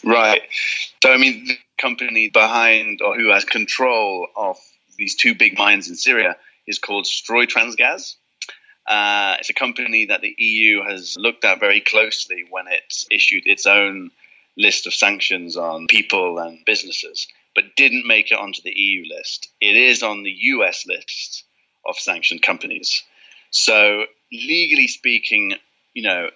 Right. 0.03 0.41
So, 1.01 1.13
I 1.13 1.17
mean, 1.17 1.45
the 1.45 1.57
company 1.77 2.29
behind 2.29 3.01
or 3.01 3.15
who 3.15 3.31
has 3.31 3.45
control 3.45 4.27
of 4.35 4.57
these 4.97 5.15
two 5.15 5.33
big 5.33 5.57
mines 5.57 5.87
in 5.87 5.95
Syria 5.95 6.35
is 6.67 6.77
called 6.77 7.05
Stroytransgaz. 7.05 8.15
Uh, 8.85 9.37
it's 9.39 9.49
a 9.49 9.53
company 9.53 10.07
that 10.07 10.19
the 10.19 10.35
EU 10.37 10.83
has 10.83 11.15
looked 11.17 11.45
at 11.45 11.61
very 11.61 11.79
closely 11.79 12.43
when 12.49 12.67
it 12.67 12.93
issued 13.09 13.43
its 13.45 13.65
own 13.65 14.11
list 14.57 14.87
of 14.87 14.93
sanctions 14.93 15.55
on 15.55 15.87
people 15.87 16.37
and 16.37 16.59
businesses, 16.65 17.27
but 17.55 17.75
didn't 17.75 18.07
make 18.07 18.31
it 18.31 18.39
onto 18.39 18.61
the 18.61 18.73
EU 18.73 19.03
list. 19.07 19.49
It 19.61 19.75
is 19.75 20.03
on 20.03 20.23
the 20.23 20.31
US 20.31 20.85
list 20.87 21.43
of 21.85 21.97
sanctioned 21.97 22.41
companies. 22.41 23.03
So, 23.51 24.05
legally 24.31 24.87
speaking, 24.87 25.55
you 25.93 26.03
know, 26.03 26.29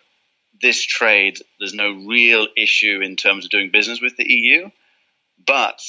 this 0.61 0.83
trade, 0.83 1.39
there's 1.59 1.73
no 1.73 1.91
real 1.91 2.47
issue 2.55 3.01
in 3.01 3.15
terms 3.15 3.45
of 3.45 3.51
doing 3.51 3.71
business 3.71 4.01
with 4.01 4.17
the 4.17 4.31
EU. 4.31 4.69
But 5.45 5.81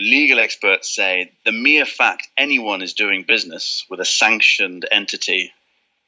legal 0.00 0.40
experts 0.40 0.94
say 0.94 1.32
the 1.44 1.52
mere 1.52 1.84
fact 1.84 2.28
anyone 2.36 2.82
is 2.82 2.94
doing 2.94 3.22
business 3.22 3.84
with 3.88 4.00
a 4.00 4.04
sanctioned 4.04 4.86
entity 4.90 5.52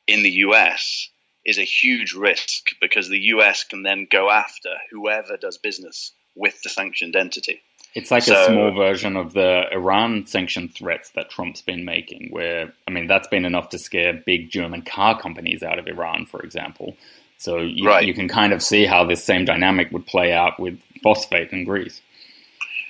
in 0.06 0.22
the 0.22 0.30
US 0.30 1.08
is 1.44 1.58
a 1.58 1.64
huge 1.64 2.12
risk 2.12 2.70
because 2.80 3.08
the 3.08 3.20
US 3.34 3.64
can 3.64 3.82
then 3.82 4.08
go 4.10 4.30
after 4.30 4.70
whoever 4.90 5.36
does 5.36 5.58
business 5.58 6.12
with 6.34 6.60
the 6.62 6.68
sanctioned 6.68 7.16
entity. 7.16 7.62
It's 7.96 8.10
like 8.10 8.24
so, 8.24 8.38
a 8.38 8.44
small 8.44 8.72
version 8.72 9.16
of 9.16 9.32
the 9.32 9.62
Iran 9.72 10.26
sanction 10.26 10.68
threats 10.68 11.12
that 11.12 11.30
Trump's 11.30 11.62
been 11.62 11.86
making, 11.86 12.28
where, 12.30 12.74
I 12.86 12.90
mean, 12.90 13.06
that's 13.06 13.26
been 13.28 13.46
enough 13.46 13.70
to 13.70 13.78
scare 13.78 14.12
big 14.12 14.50
German 14.50 14.82
car 14.82 15.18
companies 15.18 15.62
out 15.62 15.78
of 15.78 15.86
Iran, 15.86 16.26
for 16.26 16.42
example. 16.42 16.94
So 17.38 17.56
you, 17.56 17.86
Right. 17.86 18.06
you 18.06 18.12
can 18.12 18.28
kind 18.28 18.52
of 18.52 18.62
see 18.62 18.84
how 18.84 19.04
this 19.04 19.24
same 19.24 19.46
dynamic 19.46 19.92
would 19.92 20.06
play 20.06 20.30
out 20.30 20.60
with 20.60 20.78
phosphate 21.02 21.52
in 21.52 21.64
Greece. 21.64 22.02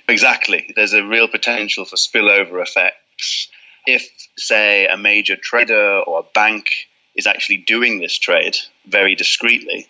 Exactly. 0.09 0.73
There's 0.75 0.91
a 0.91 1.05
real 1.05 1.29
potential 1.29 1.85
for 1.85 1.95
spillover 1.95 2.61
effects. 2.61 3.47
If, 3.85 4.09
say, 4.37 4.87
a 4.87 4.97
major 4.97 5.37
trader 5.37 5.99
or 5.99 6.19
a 6.19 6.23
bank 6.33 6.89
is 7.15 7.27
actually 7.27 7.57
doing 7.57 8.01
this 8.01 8.17
trade 8.17 8.57
very 8.85 9.15
discreetly, 9.15 9.87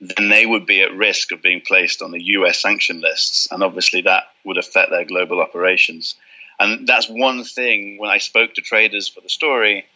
then 0.00 0.28
they 0.28 0.44
would 0.44 0.66
be 0.66 0.82
at 0.82 0.94
risk 0.94 1.32
of 1.32 1.42
being 1.42 1.62
placed 1.62 2.02
on 2.02 2.10
the 2.10 2.22
US 2.22 2.60
sanction 2.60 3.00
lists. 3.00 3.48
And 3.50 3.62
obviously, 3.62 4.02
that 4.02 4.24
would 4.44 4.58
affect 4.58 4.90
their 4.90 5.04
global 5.04 5.40
operations. 5.40 6.16
And 6.58 6.86
that's 6.86 7.08
one 7.08 7.44
thing 7.44 7.98
when 7.98 8.10
I 8.10 8.18
spoke 8.18 8.54
to 8.54 8.62
traders 8.62 9.08
for 9.08 9.20
the 9.20 9.28
story 9.28 9.86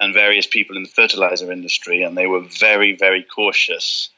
and 0.00 0.12
various 0.12 0.46
people 0.46 0.76
in 0.76 0.82
the 0.82 0.88
fertilizer 0.88 1.50
industry, 1.50 2.02
and 2.02 2.16
they 2.16 2.26
were 2.26 2.42
very, 2.42 2.96
very 2.96 3.22
cautious 3.22 4.10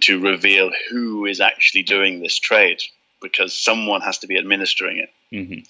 to 0.00 0.20
reveal 0.20 0.70
who 0.90 1.26
is 1.26 1.40
actually 1.40 1.82
doing 1.82 2.20
this 2.20 2.38
trade 2.38 2.80
because 3.20 3.52
someone 3.52 4.00
has 4.00 4.18
to 4.18 4.26
be 4.26 4.38
administering 4.38 4.98
it. 4.98 5.10
hmm 5.30 5.60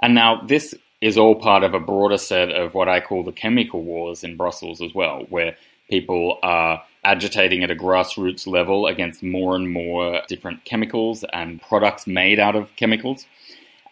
And 0.00 0.14
now 0.14 0.42
this 0.42 0.74
is 1.00 1.18
all 1.18 1.34
part 1.34 1.64
of 1.64 1.74
a 1.74 1.80
broader 1.80 2.16
set 2.16 2.50
of 2.50 2.74
what 2.74 2.88
I 2.88 3.00
call 3.00 3.24
the 3.24 3.32
chemical 3.32 3.82
wars 3.82 4.22
in 4.22 4.36
Brussels 4.36 4.80
as 4.80 4.94
well, 4.94 5.26
where 5.28 5.56
people 5.90 6.38
are 6.42 6.82
agitating 7.04 7.62
at 7.64 7.70
a 7.70 7.74
grassroots 7.74 8.46
level 8.46 8.86
against 8.86 9.22
more 9.22 9.56
and 9.56 9.70
more 9.70 10.22
different 10.28 10.64
chemicals 10.64 11.24
and 11.32 11.60
products 11.60 12.06
made 12.06 12.38
out 12.38 12.54
of 12.54 12.74
chemicals. 12.76 13.26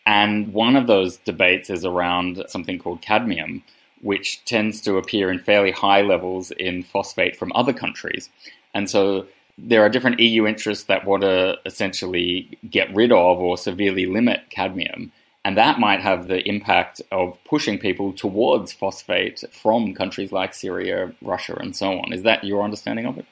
And 0.07 0.53
one 0.53 0.77
of 0.77 0.87
those 0.87 1.17
debates 1.19 1.71
is 1.71 1.85
around 1.85 2.43
something 2.49 2.79
called 2.79 3.03
cadmium, 3.03 3.63
which 4.01 4.45
tends 4.45 4.81
to 4.83 4.97
appear 4.97 5.31
in 5.31 5.39
fairly 5.39 5.71
high 5.71 6.03
levels 6.03 6.51
in 6.53 6.83
phosphate 6.83 7.37
from 7.37 7.53
other 7.55 7.73
countries. 7.73 8.31
And 8.75 8.89
so 8.89 9.27
there 9.59 9.83
are 9.83 9.89
different 9.89 10.21
EU 10.21 10.47
interests 10.47 10.85
that 10.85 11.05
want 11.05 11.23
to 11.23 11.59
essentially 11.67 12.59
get 12.71 12.95
rid 12.95 13.13
of 13.13 13.39
or 13.39 13.59
severely 13.59 14.07
limit 14.07 14.43
cadmium. 14.51 15.13
And 15.45 15.57
that 15.57 15.79
might 15.79 16.03
have 16.03 16.29
the 16.29 16.47
impact 16.47 17.01
of 17.11 17.39
pushing 17.45 17.79
people 17.79 18.13
towards 18.13 18.73
phosphate 18.73 19.43
from 19.53 19.95
countries 19.95 20.33
like 20.33 20.53
Syria, 20.53 21.15
Russia, 21.23 21.57
and 21.59 21.75
so 21.75 21.99
on. 21.99 22.13
Is 22.13 22.25
that 22.25 22.45
your 22.45 22.63
understanding 22.63 23.07
of 23.07 23.17
it? 23.19 23.25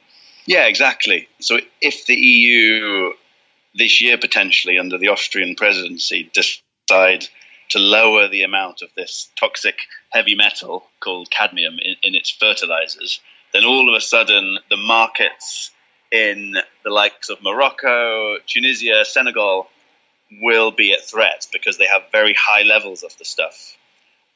Yeah, 0.46 0.66
exactly. 0.66 1.28
So 1.38 1.58
if 1.82 2.06
the 2.06 2.14
EU 2.14 3.12
this 3.74 4.00
year 4.00 4.16
potentially 4.16 4.78
under 4.78 4.96
the 4.96 5.08
Austrian 5.08 5.54
presidency 5.54 6.30
decide 6.32 7.26
to 7.70 7.78
lower 7.78 8.28
the 8.28 8.42
amount 8.42 8.80
of 8.80 8.88
this 8.96 9.28
toxic 9.38 9.76
heavy 10.10 10.34
metal 10.34 10.86
called 11.00 11.30
cadmium 11.30 11.74
in, 11.74 11.96
in 12.02 12.14
its 12.14 12.30
fertilizers, 12.30 13.20
then 13.52 13.66
all 13.66 13.90
of 13.90 13.94
a 13.94 14.00
sudden 14.00 14.58
the 14.70 14.78
markets 14.78 15.70
in 16.10 16.54
the 16.82 16.90
likes 16.90 17.28
of 17.28 17.42
Morocco, 17.42 18.38
Tunisia, 18.46 19.04
Senegal 19.04 19.68
will 20.30 20.70
be 20.70 20.92
at 20.92 21.04
threat 21.04 21.46
because 21.52 21.78
they 21.78 21.86
have 21.86 22.02
very 22.12 22.34
high 22.34 22.62
levels 22.62 23.02
of 23.02 23.16
the 23.18 23.24
stuff. 23.24 23.76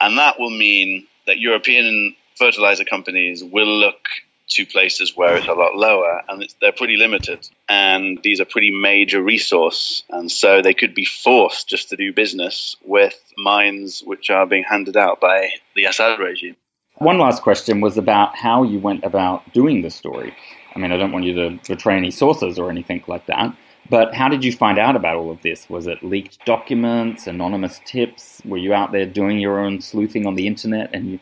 And 0.01 0.19
that 0.19 0.39
will 0.39 0.51
mean 0.51 1.07
that 1.27 1.39
European 1.39 2.17
fertilizer 2.37 2.85
companies 2.85 3.45
will 3.45 3.79
look 3.79 4.09
to 4.49 4.67
places 4.67 5.17
where 5.17 5.37
it's 5.37 5.47
a 5.47 5.53
lot 5.53 5.75
lower 5.75 6.23
and 6.29 6.47
they're 6.61 6.73
pretty 6.73 6.97
limited. 6.97 7.49
And 7.69 8.19
these 8.23 8.41
are 8.41 8.45
pretty 8.45 8.71
major 8.71 9.23
resource. 9.23 10.03
And 10.11 10.31
so 10.31 10.61
they 10.61 10.75
could 10.75 10.95
be 10.95 11.05
forced 11.05 11.69
just 11.69 11.91
to 11.91 11.97
do 11.97 12.13
business 12.13 12.77
with 12.85 13.15
mines 13.37 14.03
which 14.05 14.31
are 14.31 14.47
being 14.47 14.65
handed 14.65 14.97
out 14.97 15.21
by 15.21 15.51
the 15.75 15.85
Assad 15.85 16.19
regime. 16.19 16.57
One 16.97 17.19
last 17.19 17.43
question 17.43 17.81
was 17.81 17.97
about 17.97 18.37
how 18.37 18.63
you 18.65 18.79
went 18.79 19.05
about 19.05 19.53
doing 19.53 19.83
the 19.83 19.91
story. 19.91 20.35
I 20.75 20.79
mean, 20.79 20.93
I 20.93 20.97
don't 20.97 21.13
want 21.13 21.25
you 21.25 21.35
to 21.35 21.59
betray 21.67 21.97
any 21.97 22.11
sources 22.11 22.59
or 22.59 22.71
anything 22.71 23.03
like 23.07 23.27
that, 23.27 23.55
but 23.93 24.15
how 24.15 24.27
did 24.27 24.43
you 24.43 24.53
find 24.53 24.79
out 24.79 24.97
about 24.97 25.17
all 25.17 25.31
of 25.31 25.43
this? 25.43 25.69
Was 25.69 25.87
it 25.87 26.03
leaked 26.03 26.43
documents, 26.47 27.27
anonymous 27.27 27.79
tips? 27.85 28.41
Were 28.43 28.57
you 28.57 28.73
out 28.73 28.91
there 28.91 29.05
doing 29.05 29.39
your 29.39 29.61
own 29.61 29.83
sleuthing 29.83 30.27
on 30.27 30.35
the 30.35 30.47
internet 30.47 30.89
and 30.95 31.11
you 31.11 31.19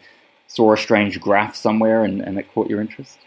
saw 0.47 0.73
a 0.73 0.77
strange 0.77 1.21
graph 1.21 1.57
somewhere 1.57 2.05
and, 2.05 2.21
and 2.21 2.39
it 2.39 2.47
caught 2.55 2.71
your 2.71 2.81
interest? 2.81 3.19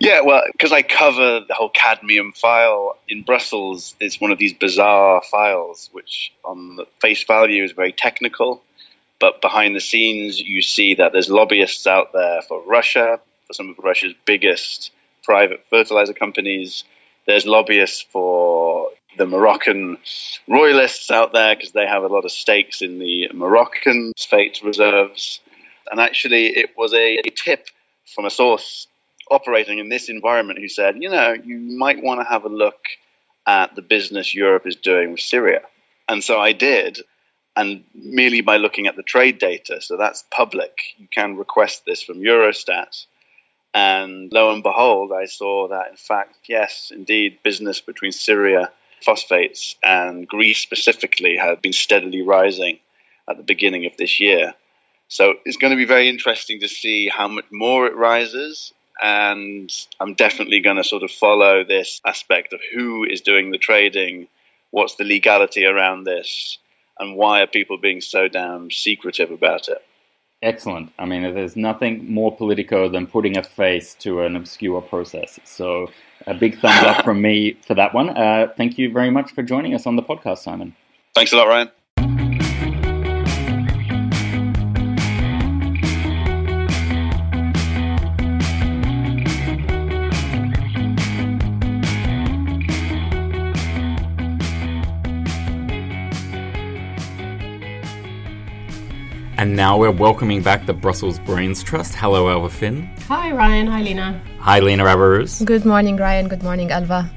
Yeah, 0.00 0.22
well, 0.22 0.42
because 0.50 0.72
I 0.72 0.82
cover 0.82 1.42
the 1.46 1.54
whole 1.54 1.68
cadmium 1.68 2.32
file 2.32 2.98
in 3.08 3.22
Brussels, 3.22 3.94
it's 4.00 4.20
one 4.20 4.32
of 4.32 4.38
these 4.38 4.52
bizarre 4.52 5.22
files, 5.30 5.90
which 5.92 6.32
on 6.44 6.74
the 6.74 6.86
face 7.00 7.22
value 7.22 7.62
is 7.62 7.70
very 7.70 7.92
technical, 7.92 8.64
but 9.20 9.40
behind 9.40 9.76
the 9.76 9.80
scenes, 9.80 10.40
you 10.40 10.60
see 10.60 10.96
that 10.96 11.12
there's 11.12 11.30
lobbyists 11.30 11.86
out 11.86 12.12
there 12.12 12.42
for 12.42 12.64
Russia, 12.66 13.20
for 13.46 13.52
some 13.52 13.70
of 13.70 13.78
Russia's 13.78 14.14
biggest 14.24 14.90
private 15.22 15.64
fertilizer 15.70 16.14
companies. 16.14 16.82
There's 17.28 17.44
lobbyists 17.44 18.00
for 18.00 18.88
the 19.18 19.26
Moroccan 19.26 19.98
royalists 20.48 21.10
out 21.10 21.34
there 21.34 21.54
because 21.54 21.72
they 21.72 21.86
have 21.86 22.02
a 22.02 22.06
lot 22.06 22.24
of 22.24 22.32
stakes 22.32 22.80
in 22.80 22.98
the 22.98 23.28
Moroccan 23.34 24.14
phosphate 24.16 24.62
reserves. 24.64 25.40
And 25.90 26.00
actually, 26.00 26.46
it 26.46 26.70
was 26.74 26.94
a, 26.94 27.18
a 27.18 27.30
tip 27.30 27.66
from 28.14 28.24
a 28.24 28.30
source 28.30 28.86
operating 29.30 29.78
in 29.78 29.90
this 29.90 30.08
environment 30.08 30.58
who 30.58 30.68
said, 30.68 31.02
you 31.02 31.10
know, 31.10 31.34
you 31.34 31.58
might 31.58 32.02
want 32.02 32.18
to 32.22 32.26
have 32.26 32.46
a 32.46 32.48
look 32.48 32.80
at 33.46 33.74
the 33.76 33.82
business 33.82 34.34
Europe 34.34 34.66
is 34.66 34.76
doing 34.76 35.10
with 35.10 35.20
Syria. 35.20 35.60
And 36.08 36.24
so 36.24 36.40
I 36.40 36.52
did. 36.52 37.00
And 37.54 37.84
merely 37.94 38.40
by 38.40 38.56
looking 38.56 38.86
at 38.86 38.96
the 38.96 39.02
trade 39.02 39.38
data, 39.38 39.82
so 39.82 39.98
that's 39.98 40.24
public, 40.30 40.78
you 40.96 41.08
can 41.12 41.36
request 41.36 41.82
this 41.84 42.02
from 42.02 42.20
Eurostat. 42.20 43.04
And 43.74 44.32
lo 44.32 44.50
and 44.52 44.62
behold, 44.62 45.12
I 45.12 45.26
saw 45.26 45.68
that, 45.68 45.90
in 45.90 45.96
fact, 45.96 46.36
yes, 46.48 46.90
indeed, 46.94 47.38
business 47.42 47.80
between 47.80 48.12
Syria, 48.12 48.72
phosphates, 49.02 49.76
and 49.82 50.26
Greece 50.26 50.58
specifically 50.58 51.36
had 51.36 51.60
been 51.62 51.72
steadily 51.72 52.22
rising 52.22 52.78
at 53.28 53.36
the 53.36 53.42
beginning 53.42 53.86
of 53.86 53.96
this 53.96 54.20
year. 54.20 54.54
So 55.08 55.34
it's 55.44 55.56
going 55.56 55.70
to 55.70 55.76
be 55.76 55.84
very 55.84 56.08
interesting 56.08 56.60
to 56.60 56.68
see 56.68 57.08
how 57.08 57.28
much 57.28 57.46
more 57.50 57.86
it 57.86 57.94
rises. 57.94 58.72
And 59.00 59.70
I'm 60.00 60.14
definitely 60.14 60.60
going 60.60 60.76
to 60.76 60.84
sort 60.84 61.02
of 61.02 61.10
follow 61.10 61.62
this 61.62 62.00
aspect 62.04 62.52
of 62.52 62.60
who 62.74 63.04
is 63.04 63.20
doing 63.20 63.50
the 63.50 63.58
trading, 63.58 64.28
what's 64.70 64.96
the 64.96 65.04
legality 65.04 65.64
around 65.64 66.04
this, 66.04 66.58
and 66.98 67.16
why 67.16 67.42
are 67.42 67.46
people 67.46 67.78
being 67.78 68.00
so 68.00 68.28
damn 68.28 68.70
secretive 68.70 69.30
about 69.30 69.68
it. 69.68 69.82
Excellent. 70.42 70.92
I 70.98 71.04
mean, 71.04 71.22
there's 71.22 71.56
nothing 71.56 72.12
more 72.12 72.34
politico 72.34 72.88
than 72.88 73.06
putting 73.06 73.36
a 73.36 73.42
face 73.42 73.94
to 74.00 74.22
an 74.22 74.36
obscure 74.36 74.80
process. 74.80 75.40
So, 75.44 75.90
a 76.26 76.34
big 76.34 76.60
thumbs 76.60 76.84
up 76.84 77.04
from 77.04 77.20
me 77.20 77.54
for 77.66 77.74
that 77.74 77.92
one. 77.92 78.10
Uh, 78.10 78.48
thank 78.56 78.78
you 78.78 78.92
very 78.92 79.10
much 79.10 79.32
for 79.32 79.42
joining 79.42 79.74
us 79.74 79.86
on 79.86 79.96
the 79.96 80.02
podcast, 80.02 80.38
Simon. 80.38 80.76
Thanks 81.14 81.32
a 81.32 81.36
lot, 81.36 81.48
Ryan. 81.48 81.70
And 99.48 99.56
now 99.56 99.78
we're 99.78 99.90
welcoming 99.90 100.42
back 100.42 100.66
the 100.66 100.74
Brussels 100.74 101.18
Brains 101.20 101.62
Trust. 101.62 101.94
Hello, 101.94 102.28
Alva 102.28 102.50
Finn. 102.50 102.86
Hi, 103.08 103.32
Ryan. 103.32 103.66
Hi, 103.66 103.80
Lina. 103.80 104.20
Hi, 104.40 104.60
Lina 104.60 104.84
Aburous. 104.84 105.42
Good 105.42 105.64
morning, 105.64 105.96
Ryan. 105.96 106.28
Good 106.28 106.42
morning, 106.42 106.70
Alva. 106.70 107.10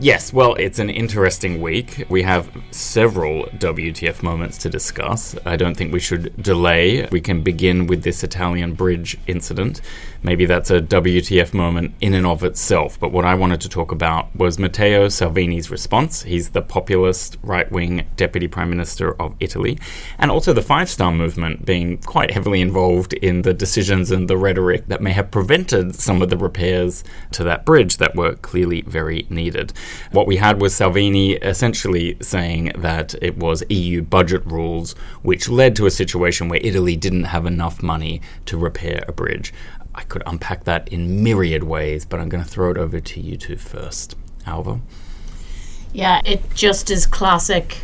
Yes, 0.00 0.32
well, 0.32 0.54
it's 0.54 0.80
an 0.80 0.90
interesting 0.90 1.60
week. 1.60 2.04
We 2.08 2.22
have 2.22 2.50
several 2.72 3.44
WTF 3.58 4.24
moments 4.24 4.58
to 4.58 4.68
discuss. 4.68 5.36
I 5.46 5.54
don't 5.54 5.76
think 5.76 5.92
we 5.92 6.00
should 6.00 6.36
delay. 6.42 7.06
We 7.12 7.20
can 7.20 7.42
begin 7.42 7.86
with 7.86 8.02
this 8.02 8.24
Italian 8.24 8.74
bridge 8.74 9.16
incident. 9.28 9.80
Maybe 10.24 10.46
that's 10.46 10.70
a 10.70 10.80
WTF 10.80 11.54
moment 11.54 11.94
in 12.00 12.14
and 12.14 12.26
of 12.26 12.42
itself. 12.42 12.98
But 12.98 13.12
what 13.12 13.24
I 13.24 13.34
wanted 13.34 13.60
to 13.60 13.68
talk 13.68 13.92
about 13.92 14.34
was 14.34 14.58
Matteo 14.58 15.08
Salvini's 15.08 15.70
response. 15.70 16.22
He's 16.22 16.50
the 16.50 16.62
populist 16.62 17.36
right 17.42 17.70
wing 17.70 18.04
deputy 18.16 18.48
prime 18.48 18.70
minister 18.70 19.14
of 19.22 19.36
Italy, 19.38 19.78
and 20.18 20.30
also 20.30 20.52
the 20.52 20.62
Five 20.62 20.90
Star 20.90 21.12
movement 21.12 21.64
being 21.64 21.98
quite 21.98 22.32
heavily 22.32 22.60
involved 22.60 23.12
in 23.12 23.42
the 23.42 23.54
decisions 23.54 24.10
and 24.10 24.28
the 24.28 24.36
rhetoric 24.36 24.88
that 24.88 25.02
may 25.02 25.12
have 25.12 25.30
prevented 25.30 25.94
some 25.94 26.20
of 26.20 26.30
the 26.30 26.36
repairs 26.36 27.04
to 27.30 27.44
that 27.44 27.64
bridge 27.64 27.98
that 27.98 28.16
were 28.16 28.34
clearly 28.36 28.80
very 28.80 29.26
needed. 29.30 29.72
What 30.10 30.26
we 30.26 30.36
had 30.36 30.60
was 30.60 30.74
Salvini 30.74 31.32
essentially 31.32 32.16
saying 32.20 32.72
that 32.76 33.14
it 33.22 33.36
was 33.36 33.62
EU 33.68 34.02
budget 34.02 34.44
rules 34.46 34.92
which 35.22 35.48
led 35.48 35.76
to 35.76 35.86
a 35.86 35.90
situation 35.90 36.48
where 36.48 36.60
Italy 36.62 36.96
didn't 36.96 37.24
have 37.24 37.46
enough 37.46 37.82
money 37.82 38.20
to 38.46 38.56
repair 38.56 39.04
a 39.06 39.12
bridge. 39.12 39.52
I 39.94 40.02
could 40.02 40.22
unpack 40.26 40.64
that 40.64 40.88
in 40.88 41.22
myriad 41.22 41.62
ways, 41.64 42.04
but 42.04 42.20
I'm 42.20 42.28
going 42.28 42.42
to 42.42 42.48
throw 42.48 42.70
it 42.70 42.76
over 42.76 43.00
to 43.00 43.20
you 43.20 43.36
two 43.36 43.56
first. 43.56 44.16
Alva? 44.46 44.80
Yeah, 45.92 46.20
it 46.24 46.54
just 46.54 46.90
is 46.90 47.06
classic 47.06 47.78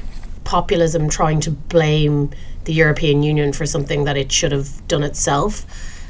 populism 0.45 1.09
trying 1.09 1.41
to 1.41 1.51
blame 1.51 2.31
the 2.65 2.73
European 2.73 3.23
Union 3.23 3.53
for 3.53 3.65
something 3.67 4.05
that 4.05 4.17
it 4.17 4.33
should 4.33 4.53
have 4.53 4.87
done 4.89 5.05
itself. 5.05 5.65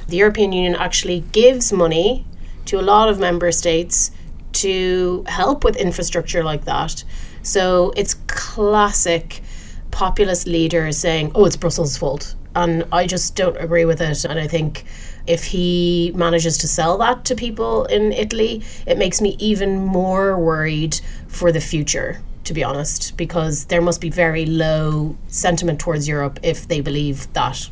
The 0.09 0.17
European 0.17 0.53
Union 0.53 0.75
actually 0.75 1.21
gives 1.33 1.73
money 1.73 2.25
to 2.65 2.81
a 2.81 2.83
lot 2.83 3.09
of 3.09 3.19
member 3.19 3.53
states 3.53 4.11
to 4.53 5.25
help 5.27 5.65
with 5.65 5.77
infrastructure 5.77 6.43
like 6.45 6.65
that. 6.65 7.05
So 7.43 7.93
it's 7.97 8.15
classic 8.27 9.43
populist 9.91 10.47
leaders 10.47 10.99
saying, 10.99 11.33
oh, 11.35 11.45
it's 11.47 11.57
Brussels' 11.57 11.97
fault. 11.97 12.35
And 12.57 12.85
I 12.93 13.07
just 13.07 13.37
don't 13.37 13.57
agree 13.57 13.85
with 13.85 14.01
it. 14.01 14.25
And 14.25 14.39
I 14.39 14.47
think 14.47 14.85
if 15.27 15.45
he 15.45 16.13
manages 16.15 16.59
to 16.59 16.69
sell 16.69 16.99
that 16.99 17.25
to 17.27 17.35
people 17.35 17.85
in 17.87 18.13
Italy, 18.13 18.63
it 18.87 18.99
makes 18.99 19.21
me 19.21 19.37
even 19.39 19.77
more 19.79 20.39
worried 20.39 21.01
for 21.29 21.53
the 21.53 21.61
future, 21.61 22.21
to 22.45 22.53
be 22.53 22.65
honest, 22.65 23.17
because 23.17 23.67
there 23.67 23.81
must 23.81 24.01
be 24.01 24.11
very 24.11 24.47
low 24.47 25.17
sentiment 25.29 25.79
towards 25.79 26.09
Europe 26.09 26.41
if 26.43 26.67
they 26.67 26.81
believe 26.81 27.33
that 27.35 27.69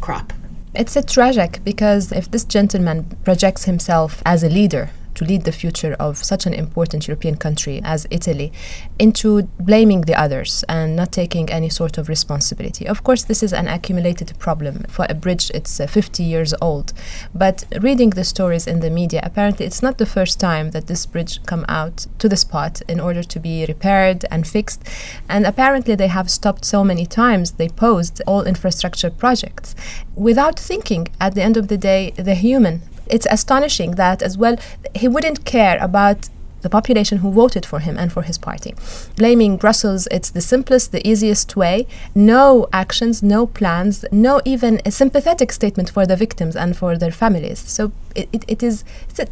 crap. 0.00 0.32
It's 0.74 0.96
a 0.96 1.02
tragic 1.02 1.60
because 1.64 2.12
if 2.12 2.30
this 2.30 2.44
gentleman 2.44 3.18
projects 3.24 3.64
himself 3.64 4.22
as 4.24 4.42
a 4.42 4.48
leader 4.48 4.90
to 5.14 5.24
lead 5.24 5.42
the 5.44 5.52
future 5.52 5.94
of 5.98 6.16
such 6.18 6.46
an 6.46 6.54
important 6.54 7.08
European 7.08 7.36
country 7.36 7.80
as 7.84 8.06
Italy 8.10 8.52
into 8.98 9.42
blaming 9.60 10.02
the 10.02 10.14
others 10.14 10.64
and 10.68 10.96
not 10.96 11.12
taking 11.12 11.50
any 11.50 11.68
sort 11.68 11.98
of 11.98 12.08
responsibility. 12.08 12.86
Of 12.86 13.02
course, 13.04 13.24
this 13.24 13.42
is 13.42 13.52
an 13.52 13.68
accumulated 13.68 14.32
problem. 14.38 14.84
For 14.88 15.06
a 15.08 15.14
bridge, 15.14 15.50
it's 15.54 15.80
uh, 15.80 15.86
50 15.86 16.22
years 16.22 16.54
old. 16.60 16.92
But 17.34 17.64
reading 17.80 18.10
the 18.10 18.24
stories 18.24 18.66
in 18.66 18.80
the 18.80 18.90
media, 18.90 19.20
apparently 19.22 19.66
it's 19.66 19.82
not 19.82 19.98
the 19.98 20.06
first 20.06 20.40
time 20.40 20.70
that 20.70 20.86
this 20.86 21.06
bridge 21.06 21.42
come 21.44 21.64
out 21.68 22.06
to 22.18 22.28
the 22.28 22.36
spot 22.36 22.82
in 22.88 23.00
order 23.00 23.22
to 23.22 23.40
be 23.40 23.66
repaired 23.66 24.24
and 24.30 24.46
fixed. 24.46 24.82
And 25.28 25.46
apparently 25.46 25.94
they 25.94 26.08
have 26.08 26.30
stopped 26.30 26.64
so 26.64 26.84
many 26.84 27.06
times, 27.06 27.52
they 27.52 27.68
posed 27.68 28.22
all 28.26 28.42
infrastructure 28.44 29.10
projects 29.10 29.74
without 30.14 30.58
thinking 30.58 31.08
at 31.20 31.34
the 31.34 31.42
end 31.42 31.56
of 31.56 31.68
the 31.68 31.78
day 31.78 32.10
the 32.16 32.34
human 32.34 32.82
it's 33.06 33.26
astonishing 33.30 33.92
that 33.92 34.22
as 34.22 34.38
well 34.38 34.56
he 34.94 35.08
wouldn't 35.08 35.44
care 35.44 35.78
about 35.80 36.28
the 36.62 36.70
population 36.70 37.18
who 37.18 37.30
voted 37.30 37.66
for 37.66 37.80
him 37.80 37.98
and 37.98 38.12
for 38.12 38.22
his 38.22 38.38
party. 38.38 38.74
Blaming 39.16 39.56
Brussels, 39.56 40.08
it's 40.10 40.30
the 40.30 40.40
simplest, 40.40 40.92
the 40.92 41.06
easiest 41.06 41.56
way. 41.56 41.86
No 42.14 42.68
actions, 42.72 43.22
no 43.22 43.46
plans, 43.46 44.04
no 44.10 44.40
even 44.44 44.80
a 44.86 44.90
sympathetic 44.90 45.52
statement 45.52 45.90
for 45.90 46.06
the 46.06 46.16
victims 46.16 46.56
and 46.56 46.76
for 46.76 46.96
their 46.96 47.10
families. 47.10 47.58
So 47.58 47.92
it, 48.14 48.28
it, 48.32 48.44
it 48.48 48.62
is 48.62 48.84
it's 49.10 49.18
a 49.18 49.26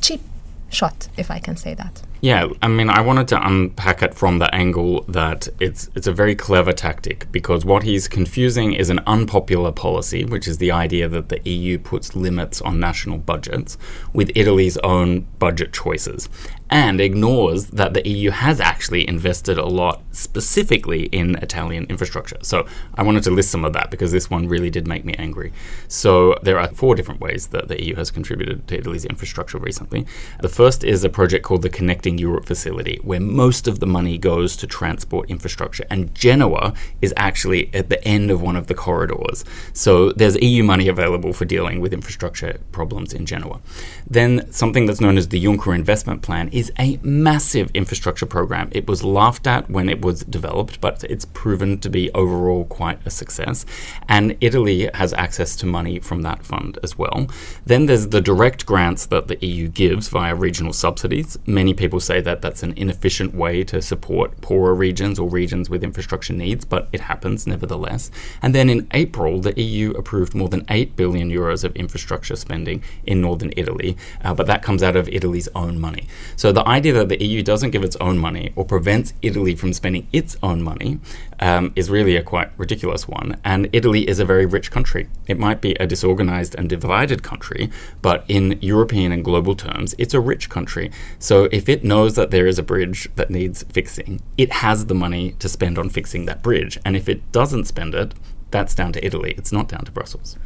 cheap 0.00 0.20
shot, 0.68 1.08
if 1.16 1.30
I 1.30 1.38
can 1.38 1.56
say 1.56 1.74
that. 1.74 2.02
Yeah, 2.26 2.48
I 2.60 2.66
mean, 2.66 2.90
I 2.90 3.02
wanted 3.02 3.28
to 3.28 3.46
unpack 3.46 4.02
it 4.02 4.12
from 4.12 4.40
the 4.40 4.52
angle 4.52 5.02
that 5.02 5.46
it's 5.60 5.88
it's 5.94 6.08
a 6.08 6.12
very 6.12 6.34
clever 6.34 6.72
tactic 6.72 7.30
because 7.30 7.64
what 7.64 7.84
he's 7.84 8.08
confusing 8.08 8.72
is 8.72 8.90
an 8.90 8.98
unpopular 9.06 9.70
policy, 9.70 10.24
which 10.24 10.48
is 10.48 10.58
the 10.58 10.72
idea 10.72 11.06
that 11.08 11.28
the 11.28 11.40
EU 11.48 11.78
puts 11.78 12.16
limits 12.16 12.60
on 12.60 12.80
national 12.80 13.18
budgets, 13.18 13.78
with 14.12 14.32
Italy's 14.34 14.76
own 14.78 15.20
budget 15.38 15.72
choices 15.72 16.28
and 16.68 17.00
ignores 17.00 17.66
that 17.66 17.94
the 17.94 18.06
EU 18.08 18.30
has 18.30 18.60
actually 18.60 19.08
invested 19.08 19.56
a 19.56 19.64
lot 19.66 20.02
specifically 20.10 21.04
in 21.06 21.36
Italian 21.36 21.86
infrastructure. 21.88 22.38
So 22.42 22.66
I 22.94 23.02
wanted 23.02 23.22
to 23.24 23.30
list 23.30 23.50
some 23.50 23.64
of 23.64 23.72
that 23.74 23.90
because 23.90 24.10
this 24.10 24.28
one 24.28 24.48
really 24.48 24.70
did 24.70 24.88
make 24.88 25.04
me 25.04 25.14
angry. 25.18 25.52
So 25.86 26.36
there 26.42 26.58
are 26.58 26.68
four 26.68 26.94
different 26.94 27.20
ways 27.20 27.48
that 27.48 27.68
the 27.68 27.82
EU 27.84 27.94
has 27.94 28.10
contributed 28.10 28.66
to 28.68 28.78
Italy's 28.78 29.04
infrastructure 29.04 29.58
recently. 29.58 30.06
The 30.40 30.48
first 30.48 30.82
is 30.82 31.04
a 31.04 31.08
project 31.08 31.44
called 31.44 31.62
the 31.62 31.68
Connecting 31.68 32.18
Europe 32.18 32.46
Facility, 32.46 32.98
where 33.02 33.20
most 33.20 33.68
of 33.68 33.78
the 33.78 33.86
money 33.86 34.18
goes 34.18 34.56
to 34.56 34.66
transport 34.66 35.30
infrastructure, 35.30 35.84
and 35.88 36.14
Genoa 36.14 36.74
is 37.00 37.14
actually 37.16 37.72
at 37.74 37.90
the 37.90 38.02
end 38.04 38.30
of 38.30 38.42
one 38.42 38.56
of 38.56 38.66
the 38.66 38.74
corridors. 38.74 39.44
So 39.72 40.10
there's 40.12 40.36
EU 40.42 40.64
money 40.64 40.88
available 40.88 41.32
for 41.32 41.44
dealing 41.44 41.80
with 41.80 41.92
infrastructure 41.92 42.58
problems 42.72 43.12
in 43.12 43.24
Genoa. 43.26 43.60
Then 44.08 44.50
something 44.50 44.86
that's 44.86 45.00
known 45.00 45.16
as 45.16 45.28
the 45.28 45.42
Juncker 45.42 45.74
Investment 45.74 46.22
Plan 46.22 46.48
is 46.56 46.72
a 46.78 46.98
massive 47.02 47.70
infrastructure 47.74 48.24
program. 48.24 48.70
It 48.72 48.88
was 48.88 49.04
laughed 49.04 49.46
at 49.46 49.68
when 49.68 49.90
it 49.90 50.00
was 50.00 50.20
developed, 50.24 50.80
but 50.80 51.04
it's 51.04 51.26
proven 51.26 51.78
to 51.80 51.90
be 51.90 52.10
overall 52.12 52.64
quite 52.64 52.98
a 53.06 53.10
success. 53.10 53.66
And 54.08 54.38
Italy 54.40 54.88
has 54.94 55.12
access 55.12 55.54
to 55.56 55.66
money 55.66 55.98
from 55.98 56.22
that 56.22 56.46
fund 56.46 56.78
as 56.82 56.96
well. 56.96 57.26
Then 57.66 57.84
there's 57.84 58.08
the 58.08 58.22
direct 58.22 58.64
grants 58.64 59.04
that 59.04 59.28
the 59.28 59.36
EU 59.44 59.68
gives 59.68 60.08
via 60.08 60.34
regional 60.34 60.72
subsidies. 60.72 61.38
Many 61.44 61.74
people 61.74 62.00
say 62.00 62.22
that 62.22 62.40
that's 62.40 62.62
an 62.62 62.72
inefficient 62.74 63.34
way 63.34 63.62
to 63.64 63.82
support 63.82 64.40
poorer 64.40 64.74
regions 64.74 65.18
or 65.18 65.28
regions 65.28 65.68
with 65.68 65.84
infrastructure 65.84 66.32
needs, 66.32 66.64
but 66.64 66.88
it 66.90 67.02
happens 67.02 67.46
nevertheless. 67.46 68.10
And 68.40 68.54
then 68.54 68.70
in 68.70 68.88
April, 68.92 69.42
the 69.42 69.60
EU 69.60 69.90
approved 69.90 70.34
more 70.34 70.48
than 70.48 70.64
8 70.70 70.96
billion 70.96 71.30
euros 71.30 71.64
of 71.64 71.76
infrastructure 71.76 72.34
spending 72.34 72.82
in 73.04 73.20
northern 73.20 73.52
Italy, 73.58 73.98
uh, 74.24 74.32
but 74.32 74.46
that 74.46 74.62
comes 74.62 74.82
out 74.82 74.96
of 74.96 75.06
Italy's 75.10 75.50
own 75.54 75.78
money. 75.78 76.08
So 76.34 76.45
the 76.52 76.66
idea 76.68 76.92
that 76.92 77.08
the 77.08 77.24
EU 77.24 77.42
doesn't 77.42 77.70
give 77.70 77.82
its 77.82 77.96
own 77.96 78.18
money 78.18 78.52
or 78.56 78.64
prevents 78.64 79.14
Italy 79.22 79.54
from 79.54 79.72
spending 79.72 80.06
its 80.12 80.36
own 80.42 80.62
money 80.62 81.00
um, 81.40 81.72
is 81.76 81.90
really 81.90 82.16
a 82.16 82.22
quite 82.22 82.50
ridiculous 82.58 83.08
one. 83.08 83.40
And 83.44 83.68
Italy 83.72 84.08
is 84.08 84.18
a 84.18 84.24
very 84.24 84.46
rich 84.46 84.70
country. 84.70 85.08
It 85.26 85.38
might 85.38 85.60
be 85.60 85.74
a 85.74 85.86
disorganized 85.86 86.54
and 86.54 86.68
divided 86.68 87.22
country, 87.22 87.70
but 88.02 88.24
in 88.28 88.58
European 88.60 89.12
and 89.12 89.24
global 89.24 89.54
terms, 89.54 89.94
it's 89.98 90.14
a 90.14 90.20
rich 90.20 90.48
country. 90.48 90.90
So 91.18 91.48
if 91.52 91.68
it 91.68 91.84
knows 91.84 92.16
that 92.16 92.30
there 92.30 92.46
is 92.46 92.58
a 92.58 92.62
bridge 92.62 93.08
that 93.16 93.30
needs 93.30 93.62
fixing, 93.64 94.20
it 94.36 94.52
has 94.52 94.86
the 94.86 94.94
money 94.94 95.32
to 95.38 95.48
spend 95.48 95.78
on 95.78 95.88
fixing 95.88 96.26
that 96.26 96.42
bridge. 96.42 96.78
And 96.84 96.96
if 96.96 97.08
it 97.08 97.32
doesn't 97.32 97.64
spend 97.64 97.94
it, 97.94 98.14
that's 98.50 98.74
down 98.74 98.92
to 98.92 99.04
Italy. 99.04 99.34
It's 99.36 99.52
not 99.52 99.68
down 99.68 99.84
to 99.84 99.92
Brussels. 99.92 100.36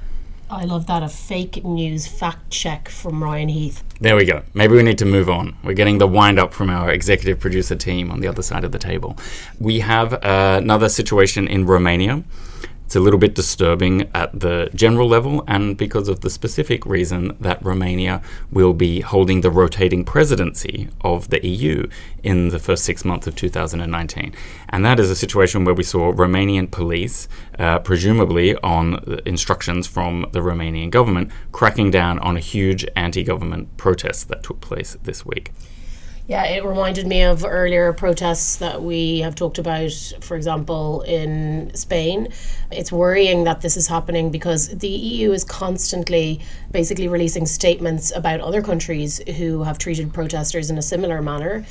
I 0.52 0.64
love 0.64 0.86
that 0.88 1.04
a 1.04 1.08
fake 1.08 1.64
news 1.64 2.08
fact 2.08 2.50
check 2.50 2.88
from 2.88 3.22
Ryan 3.22 3.48
Heath. 3.48 3.84
There 4.00 4.16
we 4.16 4.24
go. 4.24 4.42
Maybe 4.52 4.74
we 4.74 4.82
need 4.82 4.98
to 4.98 5.04
move 5.04 5.30
on. 5.30 5.56
We're 5.62 5.74
getting 5.74 5.98
the 5.98 6.08
wind 6.08 6.40
up 6.40 6.52
from 6.52 6.70
our 6.70 6.90
executive 6.90 7.38
producer 7.38 7.76
team 7.76 8.10
on 8.10 8.18
the 8.18 8.26
other 8.26 8.42
side 8.42 8.64
of 8.64 8.72
the 8.72 8.78
table. 8.78 9.16
We 9.60 9.78
have 9.78 10.12
uh, 10.12 10.58
another 10.60 10.88
situation 10.88 11.46
in 11.46 11.66
Romania. 11.66 12.24
It's 12.90 12.96
a 12.96 12.98
little 12.98 13.20
bit 13.20 13.36
disturbing 13.36 14.10
at 14.16 14.40
the 14.40 14.68
general 14.74 15.06
level, 15.06 15.44
and 15.46 15.76
because 15.76 16.08
of 16.08 16.22
the 16.22 16.28
specific 16.28 16.84
reason 16.84 17.36
that 17.38 17.64
Romania 17.64 18.20
will 18.50 18.72
be 18.72 18.98
holding 18.98 19.42
the 19.42 19.50
rotating 19.52 20.04
presidency 20.04 20.88
of 21.02 21.30
the 21.30 21.46
EU 21.46 21.88
in 22.24 22.48
the 22.48 22.58
first 22.58 22.84
six 22.84 23.04
months 23.04 23.28
of 23.28 23.36
2019. 23.36 24.34
And 24.70 24.84
that 24.84 24.98
is 24.98 25.08
a 25.08 25.14
situation 25.14 25.64
where 25.64 25.72
we 25.76 25.84
saw 25.84 26.12
Romanian 26.12 26.68
police, 26.68 27.28
uh, 27.60 27.78
presumably 27.78 28.56
on 28.56 29.20
instructions 29.24 29.86
from 29.86 30.26
the 30.32 30.40
Romanian 30.40 30.90
government, 30.90 31.30
cracking 31.52 31.92
down 31.92 32.18
on 32.18 32.36
a 32.36 32.40
huge 32.40 32.84
anti 32.96 33.22
government 33.22 33.76
protest 33.76 34.26
that 34.30 34.42
took 34.42 34.60
place 34.60 34.96
this 35.04 35.24
week. 35.24 35.52
Yeah, 36.26 36.44
it 36.44 36.64
reminded 36.64 37.08
me 37.08 37.22
of 37.22 37.44
earlier 37.44 37.92
protests 37.92 38.56
that 38.56 38.82
we 38.82 39.18
have 39.18 39.34
talked 39.34 39.58
about, 39.58 39.90
for 40.20 40.36
example, 40.36 41.02
in 41.02 41.72
Spain. 41.74 42.28
It's 42.70 42.92
worrying 42.92 43.44
that 43.44 43.62
this 43.62 43.76
is 43.76 43.88
happening 43.88 44.30
because 44.30 44.68
the 44.68 44.88
EU 44.88 45.32
is 45.32 45.42
constantly 45.42 46.40
basically 46.70 47.08
releasing 47.08 47.46
statements 47.46 48.12
about 48.14 48.40
other 48.40 48.62
countries 48.62 49.20
who 49.38 49.64
have 49.64 49.78
treated 49.78 50.14
protesters 50.14 50.70
in 50.70 50.78
a 50.78 50.82
similar 50.82 51.20
manner. 51.20 51.66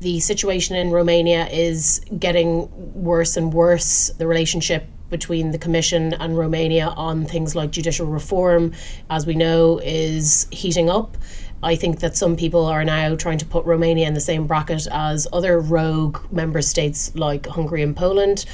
The 0.00 0.20
situation 0.20 0.76
in 0.76 0.90
Romania 0.90 1.46
is 1.46 2.02
getting 2.18 2.68
worse 3.02 3.38
and 3.38 3.54
worse. 3.54 4.10
The 4.18 4.26
relationship 4.26 4.86
between 5.08 5.52
the 5.52 5.58
Commission 5.58 6.12
and 6.14 6.36
Romania 6.36 6.88
on 6.88 7.24
things 7.24 7.54
like 7.54 7.70
judicial 7.70 8.06
reform, 8.06 8.72
as 9.08 9.26
we 9.26 9.34
know, 9.34 9.78
is 9.84 10.46
heating 10.50 10.90
up. 10.90 11.16
I 11.64 11.76
think 11.76 12.00
that 12.00 12.16
some 12.16 12.36
people 12.36 12.66
are 12.66 12.84
now 12.84 13.16
trying 13.16 13.38
to 13.38 13.46
put 13.46 13.64
Romania 13.64 14.06
in 14.06 14.12
the 14.12 14.20
same 14.20 14.46
bracket 14.46 14.86
as 14.92 15.26
other 15.32 15.58
rogue 15.58 16.18
member 16.30 16.60
states 16.60 17.14
like 17.16 17.46
Hungary 17.46 17.82
and 17.82 17.96
Poland. 17.96 18.44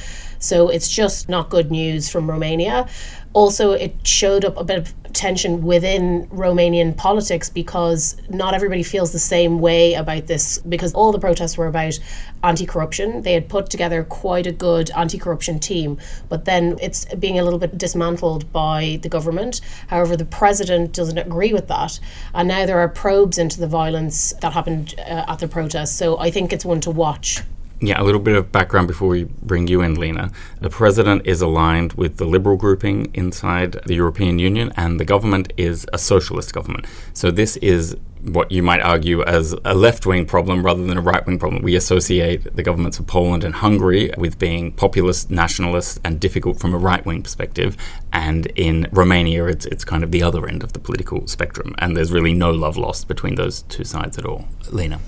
So 0.41 0.69
it's 0.69 0.89
just 0.89 1.29
not 1.29 1.51
good 1.51 1.71
news 1.71 2.09
from 2.09 2.29
Romania. 2.29 2.89
Also, 3.35 3.73
it 3.73 3.95
showed 4.05 4.45
up 4.45 4.57
a 4.57 4.65
bit 4.65 4.79
of 4.79 4.95
tension 5.13 5.63
within 5.63 6.27
Romanian 6.29 6.97
politics 6.97 7.49
because 7.49 8.17
not 8.29 8.55
everybody 8.55 8.83
feels 8.83 9.13
the 9.13 9.19
same 9.19 9.61
way 9.61 9.95
about 9.95 10.27
this 10.27 10.59
because 10.59 10.95
all 10.95 11.13
the 11.13 11.19
protests 11.19 11.57
were 11.57 11.67
about 11.67 11.99
anti 12.43 12.67
corruption. 12.67 13.23
They 13.23 13.35
had 13.35 13.49
put 13.49 13.71
together 13.71 14.03
quite 14.03 14.47
a 14.47 14.53
good 14.53 14.91
anti 14.93 15.19
corruption 15.19 15.61
team, 15.61 15.99
but 16.29 16.45
then 16.45 16.79
it's 16.81 17.05
being 17.17 17.39
a 17.39 17.45
little 17.45 17.59
bit 17.59 17.77
dismantled 17.77 18.51
by 18.53 18.99
the 19.03 19.09
government. 19.09 19.61
However, 19.89 20.17
the 20.17 20.25
president 20.25 20.93
doesn't 20.95 21.19
agree 21.19 21.53
with 21.53 21.69
that. 21.69 22.01
And 22.35 22.49
now 22.49 22.67
there 22.67 22.79
are 22.79 22.89
probes 22.89 23.39
into 23.39 23.61
the 23.61 23.69
violence 23.69 24.33
that 24.41 24.55
happened 24.55 24.95
uh, 24.99 25.27
at 25.29 25.39
the 25.39 25.49
protests. 25.49 25.95
So 25.97 26.19
I 26.19 26.31
think 26.31 26.53
it's 26.53 26.65
one 26.65 26.81
to 26.81 26.91
watch. 26.91 27.43
Yeah, 27.83 28.01
a 28.01 28.05
little 28.05 28.21
bit 28.21 28.37
of 28.37 28.53
background 28.53 28.89
before 28.89 29.09
we 29.09 29.25
bring 29.25 29.67
you 29.67 29.81
in, 29.81 29.95
Lina. 29.95 30.31
The 30.61 30.69
president 30.69 31.27
is 31.27 31.41
aligned 31.41 31.95
with 31.95 32.19
the 32.19 32.27
liberal 32.27 32.59
grouping 32.59 33.11
inside 33.15 33.73
the 33.87 33.95
European 33.95 34.39
Union, 34.39 34.71
and 34.77 35.01
the 35.01 35.07
government 35.07 35.55
is 35.57 35.87
a 35.91 35.97
socialist 35.97 36.53
government. 36.53 36.85
So 37.15 37.31
this 37.31 37.57
is 37.57 37.97
what 38.23 38.53
you 38.53 38.63
might 38.63 38.81
argue 38.81 39.23
as 39.23 39.55
a 39.65 39.75
left 39.75 40.05
wing 40.05 40.27
problem 40.27 40.63
rather 40.63 40.85
than 40.85 40.99
a 40.99 41.01
right 41.01 41.25
wing 41.27 41.39
problem. 41.39 41.63
We 41.63 41.75
associate 41.75 42.55
the 42.55 42.63
governments 42.63 42.99
of 42.99 43.07
Poland 43.07 43.45
and 43.45 43.55
Hungary 43.55 44.13
with 44.19 44.39
being 44.39 44.73
populist, 44.73 45.31
nationalist, 45.31 46.01
and 46.05 46.21
difficult 46.21 46.61
from 46.61 46.75
a 46.75 46.79
right 46.79 47.05
wing 47.07 47.23
perspective. 47.23 47.79
And 48.13 48.47
in 48.57 48.89
Romania, 48.93 49.47
it's, 49.47 49.65
it's 49.65 49.87
kind 49.87 50.05
of 50.05 50.11
the 50.11 50.23
other 50.23 50.47
end 50.47 50.63
of 50.63 50.75
the 50.75 50.81
political 50.81 51.27
spectrum. 51.27 51.75
And 51.79 51.97
there's 51.97 52.13
really 52.13 52.35
no 52.35 52.51
love 52.51 52.77
lost 52.77 53.09
between 53.09 53.37
those 53.37 53.63
two 53.63 53.85
sides 53.85 54.19
at 54.19 54.27
all. 54.27 54.49
Lina. 54.71 55.01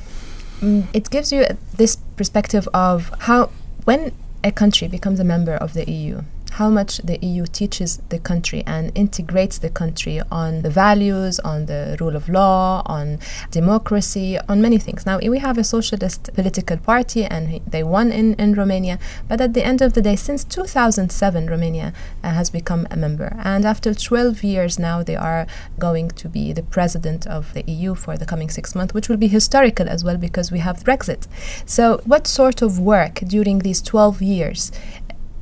Mm, 0.63 0.87
it 0.95 1.11
gives 1.11 1.33
you 1.33 1.45
this 1.77 1.97
perspective 2.17 2.69
of 2.73 3.11
how, 3.21 3.51
when 3.85 4.13
a 4.45 4.53
country 4.53 4.87
becomes 4.87 5.19
a 5.19 5.25
member 5.25 5.55
of 5.55 5.75
the 5.75 5.91
EU, 5.91 6.23
how 6.53 6.69
much 6.69 6.99
the 6.99 7.19
EU 7.23 7.47
teaches 7.47 8.01
the 8.11 8.19
country 8.19 8.63
and 8.67 8.93
integrates 8.95 9.59
the 9.59 9.71
country 9.71 10.21
on 10.31 10.63
the 10.63 10.71
values, 10.71 11.41
on 11.41 11.67
the 11.67 11.97
rule 12.01 12.15
of 12.15 12.29
law, 12.29 12.83
on 12.87 13.19
democracy, 13.51 14.39
on 14.49 14.61
many 14.61 14.79
things. 14.79 15.07
Now, 15.07 15.19
we 15.19 15.39
have 15.39 15.57
a 15.59 15.65
socialist 15.65 16.31
political 16.35 16.77
party 16.77 17.25
and 17.25 17.61
they 17.67 17.83
won 17.83 18.13
in, 18.13 18.35
in 18.35 18.55
Romania, 18.55 18.99
but 19.29 19.41
at 19.41 19.55
the 19.55 19.65
end 19.65 19.81
of 19.81 19.95
the 19.95 20.03
day, 20.03 20.17
since 20.17 20.45
2007, 20.45 21.47
Romania 21.47 21.93
uh, 22.23 22.31
has 22.31 22.51
become 22.51 22.87
a 22.91 22.97
member. 22.97 23.37
And 23.43 23.65
after 23.65 23.95
12 23.95 24.45
years 24.45 24.79
now, 24.79 25.03
they 25.03 25.17
are 25.17 25.47
going 25.79 26.09
to 26.11 26.29
be 26.29 26.53
the 26.53 26.63
president 26.63 27.27
of 27.27 27.55
the 27.55 27.65
EU 27.67 27.95
for 27.95 28.17
the 28.17 28.27
coming 28.27 28.51
six 28.51 28.75
months, 28.75 28.93
which 28.93 29.09
will 29.09 29.17
be 29.17 29.29
historical 29.29 29.89
as 29.89 30.05
well 30.05 30.17
because 30.17 30.53
we 30.53 30.59
have 30.59 30.85
Brexit. 30.85 31.27
So, 31.65 32.01
what 32.05 32.27
sort 32.27 32.63
of 32.63 32.79
work 32.79 33.15
during 33.27 33.61
these 33.61 33.81
12 33.81 34.21
years 34.21 34.71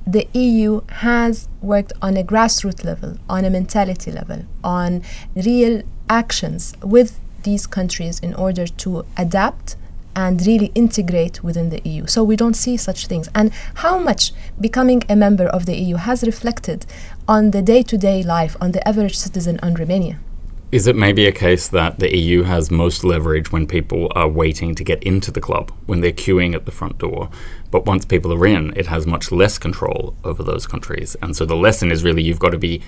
the 0.07 0.27
EU 0.33 0.81
has 0.89 1.49
worked 1.61 1.93
on 2.03 2.17
a 2.17 2.25
grassroots 2.25 2.85
level, 2.85 3.19
on 3.29 3.45
a 3.45 3.51
mentality 3.51 4.11
level, 4.11 4.45
on 4.65 5.03
real 5.35 5.83
actions 6.09 6.75
with 6.83 7.19
these 7.43 7.67
countries 7.67 8.19
in 8.21 8.35
order 8.35 8.67
to 8.67 9.05
adapt 9.17 9.77
and 10.17 10.45
really 10.47 10.73
integrate 10.75 11.43
within 11.45 11.71
the 11.71 11.81
EU. 11.89 12.07
So 12.07 12.25
we 12.25 12.37
don't 12.37 12.55
see 12.55 12.77
such 12.77 13.07
things. 13.07 13.29
And 13.35 13.53
how 13.75 13.99
much 13.99 14.33
becoming 14.61 15.03
a 15.09 15.17
member 15.17 15.47
of 15.47 15.67
the 15.67 15.77
EU 15.77 15.97
has 15.97 16.23
reflected 16.25 16.85
on 17.29 17.53
the 17.53 17.63
day 17.63 17.83
to 17.85 17.97
day 17.97 18.23
life, 18.23 18.57
on 18.61 18.73
the 18.73 18.87
average 18.87 19.17
citizen 19.17 19.61
in 19.63 19.75
Romania. 19.75 20.19
Is 20.73 20.87
it 20.87 20.95
maybe 20.95 21.27
a 21.27 21.33
case 21.33 21.67
that 21.67 21.99
the 21.99 22.17
EU 22.17 22.45
has 22.45 22.71
most 22.71 23.03
leverage 23.03 23.51
when 23.51 23.67
people 23.67 24.07
are 24.15 24.29
waiting 24.29 24.77
to 24.77 24.85
get 24.85 25.03
into 25.03 25.33
the 25.33 25.41
club, 25.41 25.73
when 25.87 26.01
they're 26.01 26.13
queuing 26.13 26.55
at 26.55 26.65
the 26.65 26.71
front 26.71 26.99
door? 26.99 27.29
But 27.73 27.87
once 27.87 28.05
people 28.05 28.33
are 28.33 28.47
in, 28.47 28.73
it 28.77 28.87
has 28.87 29.05
much 29.05 29.33
less 29.33 29.59
control 29.59 30.15
over 30.23 30.45
those 30.45 30.69
countries. 30.69 31.17
And 31.23 31.35
so 31.35 31.45
the 31.45 31.57
lesson 31.57 31.91
is 31.91 32.05
really 32.05 32.23
you've 32.23 32.39
got 32.39 32.51
to 32.51 32.59
be 32.59 32.83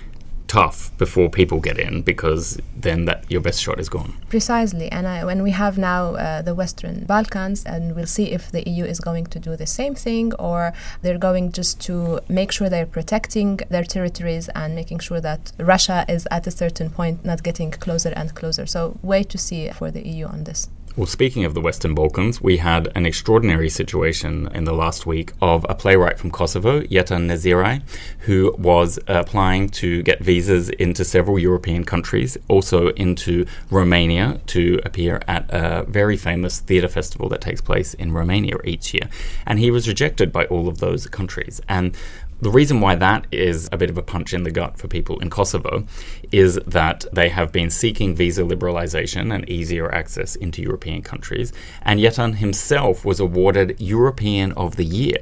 tough 0.52 0.94
before 0.98 1.30
people 1.30 1.58
get 1.60 1.78
in 1.78 2.02
because 2.02 2.58
then 2.76 3.06
that 3.06 3.24
your 3.30 3.40
best 3.40 3.58
shot 3.62 3.80
is 3.80 3.88
gone. 3.88 4.12
Precisely, 4.28 4.92
and 4.92 5.08
I, 5.08 5.24
when 5.24 5.42
we 5.42 5.52
have 5.52 5.78
now 5.78 6.02
uh, 6.14 6.42
the 6.42 6.54
Western 6.54 7.06
Balkans, 7.06 7.64
and 7.64 7.96
we'll 7.96 8.12
see 8.18 8.26
if 8.32 8.52
the 8.52 8.62
EU 8.68 8.84
is 8.84 9.00
going 9.00 9.26
to 9.34 9.38
do 9.38 9.56
the 9.56 9.66
same 9.66 9.94
thing 9.94 10.34
or 10.34 10.74
they're 11.00 11.24
going 11.30 11.52
just 11.52 11.80
to 11.88 12.20
make 12.28 12.52
sure 12.52 12.68
they're 12.68 12.94
protecting 12.98 13.60
their 13.70 13.84
territories 13.84 14.50
and 14.54 14.74
making 14.74 14.98
sure 14.98 15.22
that 15.22 15.52
Russia 15.58 16.04
is 16.06 16.28
at 16.30 16.46
a 16.46 16.50
certain 16.50 16.90
point 16.90 17.24
not 17.24 17.42
getting 17.42 17.70
closer 17.70 18.12
and 18.14 18.34
closer. 18.34 18.66
So 18.66 18.98
wait 19.02 19.30
to 19.30 19.38
see 19.38 19.70
for 19.70 19.90
the 19.90 20.06
EU 20.06 20.26
on 20.26 20.44
this. 20.44 20.68
Well, 20.94 21.06
speaking 21.06 21.46
of 21.46 21.54
the 21.54 21.62
Western 21.62 21.94
Balkans, 21.94 22.42
we 22.42 22.58
had 22.58 22.92
an 22.94 23.06
extraordinary 23.06 23.70
situation 23.70 24.50
in 24.54 24.64
the 24.64 24.74
last 24.74 25.06
week 25.06 25.32
of 25.40 25.64
a 25.66 25.74
playwright 25.74 26.18
from 26.18 26.30
Kosovo, 26.30 26.82
Jeton 26.82 27.28
Neziraj, 27.28 27.80
who 28.20 28.54
was 28.58 28.98
applying 29.06 29.70
to 29.70 30.02
get 30.02 30.20
visas 30.20 30.68
into 30.68 31.02
several 31.02 31.38
European 31.38 31.84
countries, 31.84 32.36
also 32.46 32.88
into 32.90 33.46
Romania 33.70 34.42
to 34.48 34.80
appear 34.84 35.22
at 35.26 35.48
a 35.48 35.84
very 35.88 36.18
famous 36.18 36.60
theatre 36.60 36.88
festival 36.88 37.26
that 37.30 37.40
takes 37.40 37.62
place 37.62 37.94
in 37.94 38.12
Romania 38.12 38.58
each 38.62 38.92
year. 38.92 39.08
And 39.46 39.58
he 39.58 39.70
was 39.70 39.88
rejected 39.88 40.30
by 40.30 40.44
all 40.44 40.68
of 40.68 40.80
those 40.80 41.06
countries. 41.06 41.58
And 41.70 41.96
the 42.42 42.50
reason 42.50 42.80
why 42.80 42.96
that 42.96 43.24
is 43.30 43.68
a 43.70 43.76
bit 43.76 43.88
of 43.88 43.96
a 43.96 44.02
punch 44.02 44.34
in 44.34 44.42
the 44.42 44.50
gut 44.50 44.76
for 44.76 44.88
people 44.88 45.16
in 45.20 45.30
Kosovo 45.30 45.86
is 46.32 46.56
that 46.66 47.04
they 47.12 47.28
have 47.28 47.52
been 47.52 47.70
seeking 47.70 48.16
visa 48.16 48.42
liberalization 48.42 49.32
and 49.32 49.48
easier 49.48 49.94
access 49.94 50.34
into 50.34 50.60
European 50.60 51.02
countries. 51.02 51.52
And 51.82 52.00
Jeton 52.00 52.34
himself 52.34 53.04
was 53.04 53.20
awarded 53.20 53.80
European 53.80 54.50
of 54.52 54.74
the 54.74 54.84
Year 54.84 55.18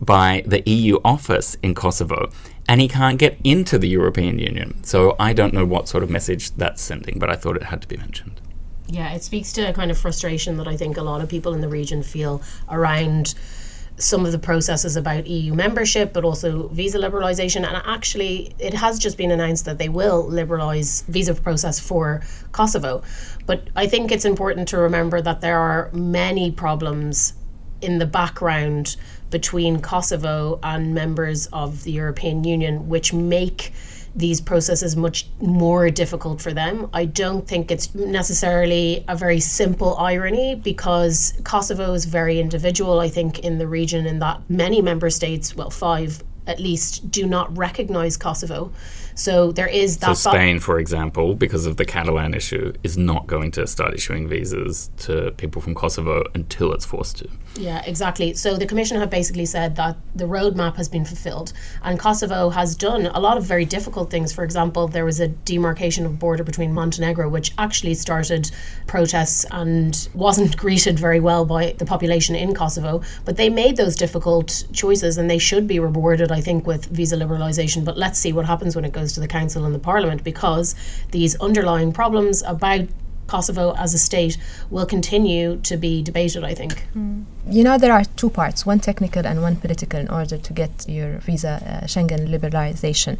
by 0.00 0.44
the 0.46 0.62
EU 0.68 0.98
office 1.04 1.58
in 1.62 1.74
Kosovo. 1.74 2.30
And 2.66 2.80
he 2.80 2.88
can't 2.88 3.18
get 3.18 3.38
into 3.44 3.78
the 3.78 3.88
European 3.88 4.38
Union. 4.38 4.82
So 4.82 5.14
I 5.20 5.34
don't 5.34 5.52
know 5.52 5.66
what 5.66 5.88
sort 5.88 6.02
of 6.02 6.08
message 6.08 6.52
that's 6.52 6.80
sending, 6.80 7.18
but 7.18 7.28
I 7.28 7.36
thought 7.36 7.56
it 7.56 7.64
had 7.64 7.82
to 7.82 7.88
be 7.88 7.98
mentioned. 7.98 8.40
Yeah, 8.88 9.12
it 9.12 9.22
speaks 9.22 9.52
to 9.54 9.68
a 9.68 9.72
kind 9.72 9.90
of 9.90 9.98
frustration 9.98 10.56
that 10.56 10.68
I 10.68 10.76
think 10.76 10.96
a 10.96 11.02
lot 11.02 11.20
of 11.20 11.28
people 11.28 11.52
in 11.54 11.60
the 11.60 11.68
region 11.68 12.02
feel 12.02 12.40
around 12.70 13.34
some 13.98 14.26
of 14.26 14.32
the 14.32 14.38
processes 14.38 14.96
about 14.96 15.26
EU 15.26 15.54
membership, 15.54 16.12
but 16.12 16.24
also 16.24 16.68
visa 16.68 16.98
liberalisation. 16.98 17.66
And 17.66 17.82
actually, 17.86 18.54
it 18.58 18.74
has 18.74 18.98
just 18.98 19.16
been 19.16 19.30
announced 19.30 19.64
that 19.64 19.78
they 19.78 19.88
will 19.88 20.28
liberalise 20.28 21.04
visa 21.06 21.34
process 21.34 21.80
for 21.80 22.22
Kosovo. 22.52 23.02
But 23.46 23.68
I 23.74 23.86
think 23.86 24.12
it's 24.12 24.24
important 24.24 24.68
to 24.68 24.78
remember 24.78 25.20
that 25.22 25.40
there 25.40 25.58
are 25.58 25.90
many 25.92 26.50
problems 26.50 27.34
in 27.80 27.98
the 27.98 28.06
background 28.06 28.96
between 29.30 29.80
Kosovo 29.80 30.58
and 30.62 30.94
members 30.94 31.46
of 31.46 31.84
the 31.84 31.92
European 31.92 32.44
Union, 32.44 32.88
which 32.88 33.12
make 33.12 33.72
these 34.16 34.40
processes 34.40 34.96
much 34.96 35.28
more 35.40 35.90
difficult 35.90 36.40
for 36.40 36.52
them. 36.52 36.88
I 36.92 37.04
don't 37.04 37.46
think 37.46 37.70
it's 37.70 37.94
necessarily 37.94 39.04
a 39.08 39.16
very 39.16 39.40
simple 39.40 39.96
irony 39.98 40.54
because 40.54 41.34
Kosovo 41.44 41.92
is 41.92 42.06
very 42.06 42.40
individual, 42.40 42.98
I 42.98 43.08
think, 43.08 43.40
in 43.40 43.58
the 43.58 43.66
region, 43.66 44.06
in 44.06 44.18
that 44.20 44.40
many 44.48 44.80
member 44.80 45.10
states, 45.10 45.54
well, 45.54 45.70
five 45.70 46.22
at 46.46 46.60
least, 46.60 47.10
do 47.10 47.26
not 47.26 47.56
recognize 47.56 48.16
Kosovo. 48.16 48.72
So 49.16 49.50
there 49.50 49.66
is 49.66 49.96
that. 49.98 50.16
So 50.18 50.30
Spain, 50.30 50.60
for 50.60 50.78
example, 50.78 51.34
because 51.34 51.64
of 51.64 51.78
the 51.78 51.86
Catalan 51.86 52.34
issue, 52.34 52.74
is 52.82 52.98
not 52.98 53.26
going 53.26 53.50
to 53.52 53.66
start 53.66 53.94
issuing 53.94 54.28
visas 54.28 54.90
to 54.98 55.32
people 55.38 55.62
from 55.62 55.74
Kosovo 55.74 56.22
until 56.34 56.72
it's 56.74 56.84
forced 56.84 57.16
to. 57.18 57.28
Yeah, 57.58 57.82
exactly. 57.86 58.34
So 58.34 58.56
the 58.56 58.66
Commission 58.66 59.00
have 59.00 59.08
basically 59.08 59.46
said 59.46 59.76
that 59.76 59.96
the 60.14 60.26
roadmap 60.26 60.76
has 60.76 60.88
been 60.88 61.06
fulfilled, 61.06 61.54
and 61.82 61.98
Kosovo 61.98 62.50
has 62.50 62.76
done 62.76 63.06
a 63.06 63.18
lot 63.18 63.38
of 63.38 63.44
very 63.44 63.64
difficult 63.64 64.10
things. 64.10 64.34
For 64.34 64.44
example, 64.44 64.86
there 64.86 65.06
was 65.06 65.18
a 65.18 65.28
demarcation 65.28 66.04
of 66.04 66.18
border 66.18 66.44
between 66.44 66.74
Montenegro, 66.74 67.30
which 67.30 67.52
actually 67.56 67.94
started 67.94 68.50
protests 68.86 69.46
and 69.50 70.08
wasn't 70.12 70.56
greeted 70.64 70.98
very 70.98 71.20
well 71.20 71.46
by 71.46 71.74
the 71.78 71.86
population 71.86 72.34
in 72.34 72.54
Kosovo. 72.54 73.00
But 73.24 73.38
they 73.38 73.48
made 73.48 73.78
those 73.78 73.96
difficult 73.96 74.64
choices, 74.74 75.16
and 75.16 75.30
they 75.30 75.38
should 75.38 75.66
be 75.66 75.80
rewarded, 75.80 76.30
I 76.36 76.42
think, 76.42 76.66
with 76.66 76.84
visa 76.86 77.16
liberalisation. 77.16 77.82
But 77.82 77.96
let's 77.96 78.18
see 78.18 78.32
what 78.32 78.44
happens 78.44 78.76
when 78.76 78.84
it 78.84 78.92
goes 78.92 79.14
to 79.14 79.20
the 79.20 79.28
Council 79.38 79.64
and 79.64 79.74
the 79.74 79.84
Parliament 79.92 80.22
because 80.22 80.74
these 81.10 81.34
underlying 81.40 81.92
problems 81.92 82.42
about 82.42 82.86
Kosovo 83.26 83.74
as 83.76 83.94
a 83.94 83.98
state 83.98 84.36
will 84.70 84.86
continue 84.86 85.56
to 85.62 85.76
be 85.76 86.02
debated, 86.02 86.44
I 86.44 86.54
think. 86.54 86.86
Mm. 86.94 87.24
You 87.48 87.64
know, 87.64 87.78
there 87.78 87.92
are 87.92 88.04
two 88.20 88.30
parts 88.30 88.66
one 88.66 88.80
technical 88.80 89.26
and 89.26 89.40
one 89.40 89.56
political 89.56 89.98
in 89.98 90.08
order 90.08 90.36
to 90.36 90.52
get 90.52 90.88
your 90.88 91.18
visa 91.18 91.52
uh, 91.52 91.86
Schengen 91.86 92.28
liberalization. 92.28 93.18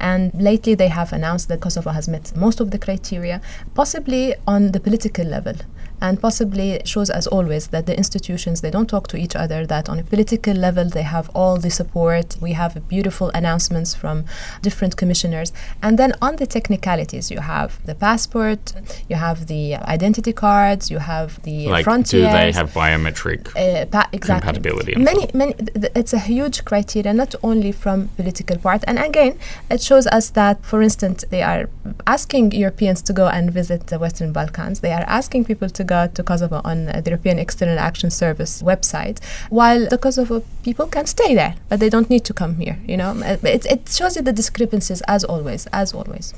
And 0.00 0.32
lately 0.34 0.74
they 0.74 0.88
have 0.88 1.12
announced 1.12 1.48
that 1.48 1.60
Kosovo 1.60 1.90
has 1.90 2.08
met 2.08 2.34
most 2.36 2.60
of 2.60 2.70
the 2.72 2.78
criteria, 2.78 3.40
possibly 3.74 4.34
on 4.46 4.72
the 4.72 4.80
political 4.80 5.24
level 5.24 5.54
and 6.00 6.20
possibly 6.20 6.80
shows 6.84 7.10
as 7.10 7.26
always 7.26 7.68
that 7.68 7.86
the 7.86 7.96
institutions 7.96 8.60
they 8.60 8.70
don't 8.70 8.88
talk 8.88 9.08
to 9.08 9.16
each 9.16 9.36
other 9.36 9.66
that 9.66 9.88
on 9.88 9.98
a 9.98 10.02
political 10.02 10.54
level 10.54 10.84
they 10.88 11.02
have 11.02 11.30
all 11.34 11.56
the 11.56 11.70
support. 11.70 12.36
We 12.40 12.52
have 12.52 12.86
beautiful 12.88 13.30
announcements 13.34 13.94
from 13.94 14.24
different 14.62 14.96
commissioners. 14.96 15.52
And 15.82 15.98
then 15.98 16.12
on 16.22 16.36
the 16.36 16.46
technicalities 16.46 17.30
you 17.30 17.40
have 17.40 17.84
the 17.86 17.94
passport 17.94 18.72
you 19.08 19.16
have 19.16 19.46
the 19.46 19.76
identity 19.76 20.32
cards 20.32 20.90
you 20.90 20.98
have 20.98 21.42
the 21.42 21.68
like 21.68 21.84
frontiers 21.84 22.26
do 22.26 22.32
they 22.32 22.52
have 22.52 22.72
biometric 22.72 23.48
uh, 23.56 23.86
pa- 23.86 24.08
exactly. 24.12 24.52
compatibility 24.52 24.94
many 24.96 25.28
many 25.34 25.52
th- 25.54 25.92
it's 25.94 26.12
a 26.12 26.18
huge 26.18 26.64
criteria 26.64 27.12
not 27.12 27.34
only 27.42 27.72
from 27.72 28.08
political 28.16 28.58
part. 28.58 28.82
And 28.86 28.98
again 28.98 29.38
it 29.70 29.80
shows 29.82 30.06
us 30.06 30.30
that 30.30 30.64
for 30.64 30.82
instance 30.82 31.24
they 31.30 31.42
are 31.42 31.68
asking 32.06 32.52
Europeans 32.52 33.02
to 33.02 33.12
go 33.12 33.26
and 33.28 33.50
visit 33.50 33.86
the 33.88 33.98
Western 33.98 34.32
Balkans. 34.32 34.80
They 34.80 34.92
are 34.92 35.04
asking 35.06 35.44
people 35.44 35.68
to 35.70 35.84
go 35.86 36.08
to 36.08 36.22
Kosovo 36.22 36.60
on 36.64 36.86
the 36.86 37.02
European 37.06 37.38
External 37.38 37.78
Action 37.78 38.10
Service 38.10 38.62
website, 38.62 39.22
while 39.50 39.88
the 39.88 39.98
Kosovo 39.98 40.42
people 40.62 40.86
can 40.86 41.06
stay 41.06 41.34
there, 41.34 41.54
but 41.68 41.80
they 41.80 41.88
don't 41.88 42.10
need 42.10 42.24
to 42.24 42.34
come 42.34 42.56
here. 42.56 42.78
You 42.86 42.96
know, 42.96 43.10
uh, 43.10 43.36
it, 43.42 43.64
it 43.66 43.88
shows 43.88 44.16
you 44.16 44.22
the 44.22 44.32
discrepancies 44.32 45.02
as 45.02 45.24
always, 45.24 45.66
as 45.72 45.94
always. 45.94 46.34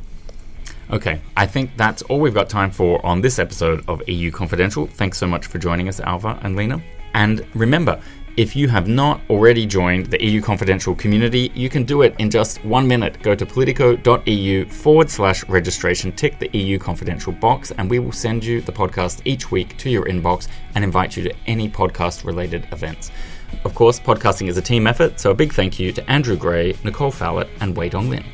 Okay, 0.90 1.20
I 1.36 1.46
think 1.46 1.70
that's 1.76 2.01
all 2.03 2.18
we've 2.18 2.32
got 2.32 2.49
time 2.49 2.70
for 2.70 3.05
on 3.05 3.20
this 3.20 3.38
episode 3.38 3.84
of 3.88 4.07
EU 4.09 4.30
Confidential. 4.30 4.86
Thanks 4.86 5.18
so 5.18 5.26
much 5.26 5.46
for 5.46 5.59
joining 5.59 5.88
us, 5.88 6.01
Alva 6.01 6.38
and 6.42 6.57
Lina. 6.57 6.82
And 7.14 7.44
remember, 7.55 8.01
If 8.39 8.55
you 8.55 8.68
have 8.68 8.86
not 8.86 9.20
already 9.28 9.66
joined 9.66 10.07
the 10.07 10.24
EU 10.24 10.41
Confidential 10.41 10.95
community, 10.95 11.51
you 11.57 11.68
can 11.68 11.82
do 11.82 12.03
it 12.03 12.14
in 12.20 12.30
just 12.30 12.64
one 12.64 12.86
minute. 12.86 13.20
Go 13.20 13.34
to 13.34 13.45
politico.eu 13.45 14.64
forward 14.66 15.11
slash 15.11 15.43
registration, 15.49 16.12
tick 16.12 16.39
the 16.39 16.49
EU 16.57 16.78
Confidential 16.78 17.32
box, 17.32 17.72
and 17.72 17.91
we 17.91 17.99
will 17.99 18.12
send 18.12 18.45
you 18.45 18.61
the 18.61 18.70
podcast 18.70 19.22
each 19.24 19.51
week 19.51 19.76
to 19.78 19.91
your 19.91 20.05
inbox 20.05 20.47
and 20.76 20.84
invite 20.84 21.16
you 21.16 21.24
to 21.24 21.34
any 21.49 21.68
podcast 21.68 22.24
related 22.24 22.68
events. 22.70 23.11
Of 23.64 23.74
course, 23.74 23.99
podcasting 23.99 24.47
is 24.47 24.57
a 24.57 24.62
team 24.62 24.86
effort, 24.86 25.18
so 25.18 25.32
a 25.32 25.34
big 25.34 25.53
thank 25.53 25.80
you 25.80 25.91
to 25.91 26.09
Andrew 26.09 26.36
Gray, 26.36 26.76
Nicole 26.84 27.11
Fowlett, 27.11 27.49
and 27.61 27.76
Wei 27.76 27.89
Dong 27.89 28.09
Lin. 28.09 28.24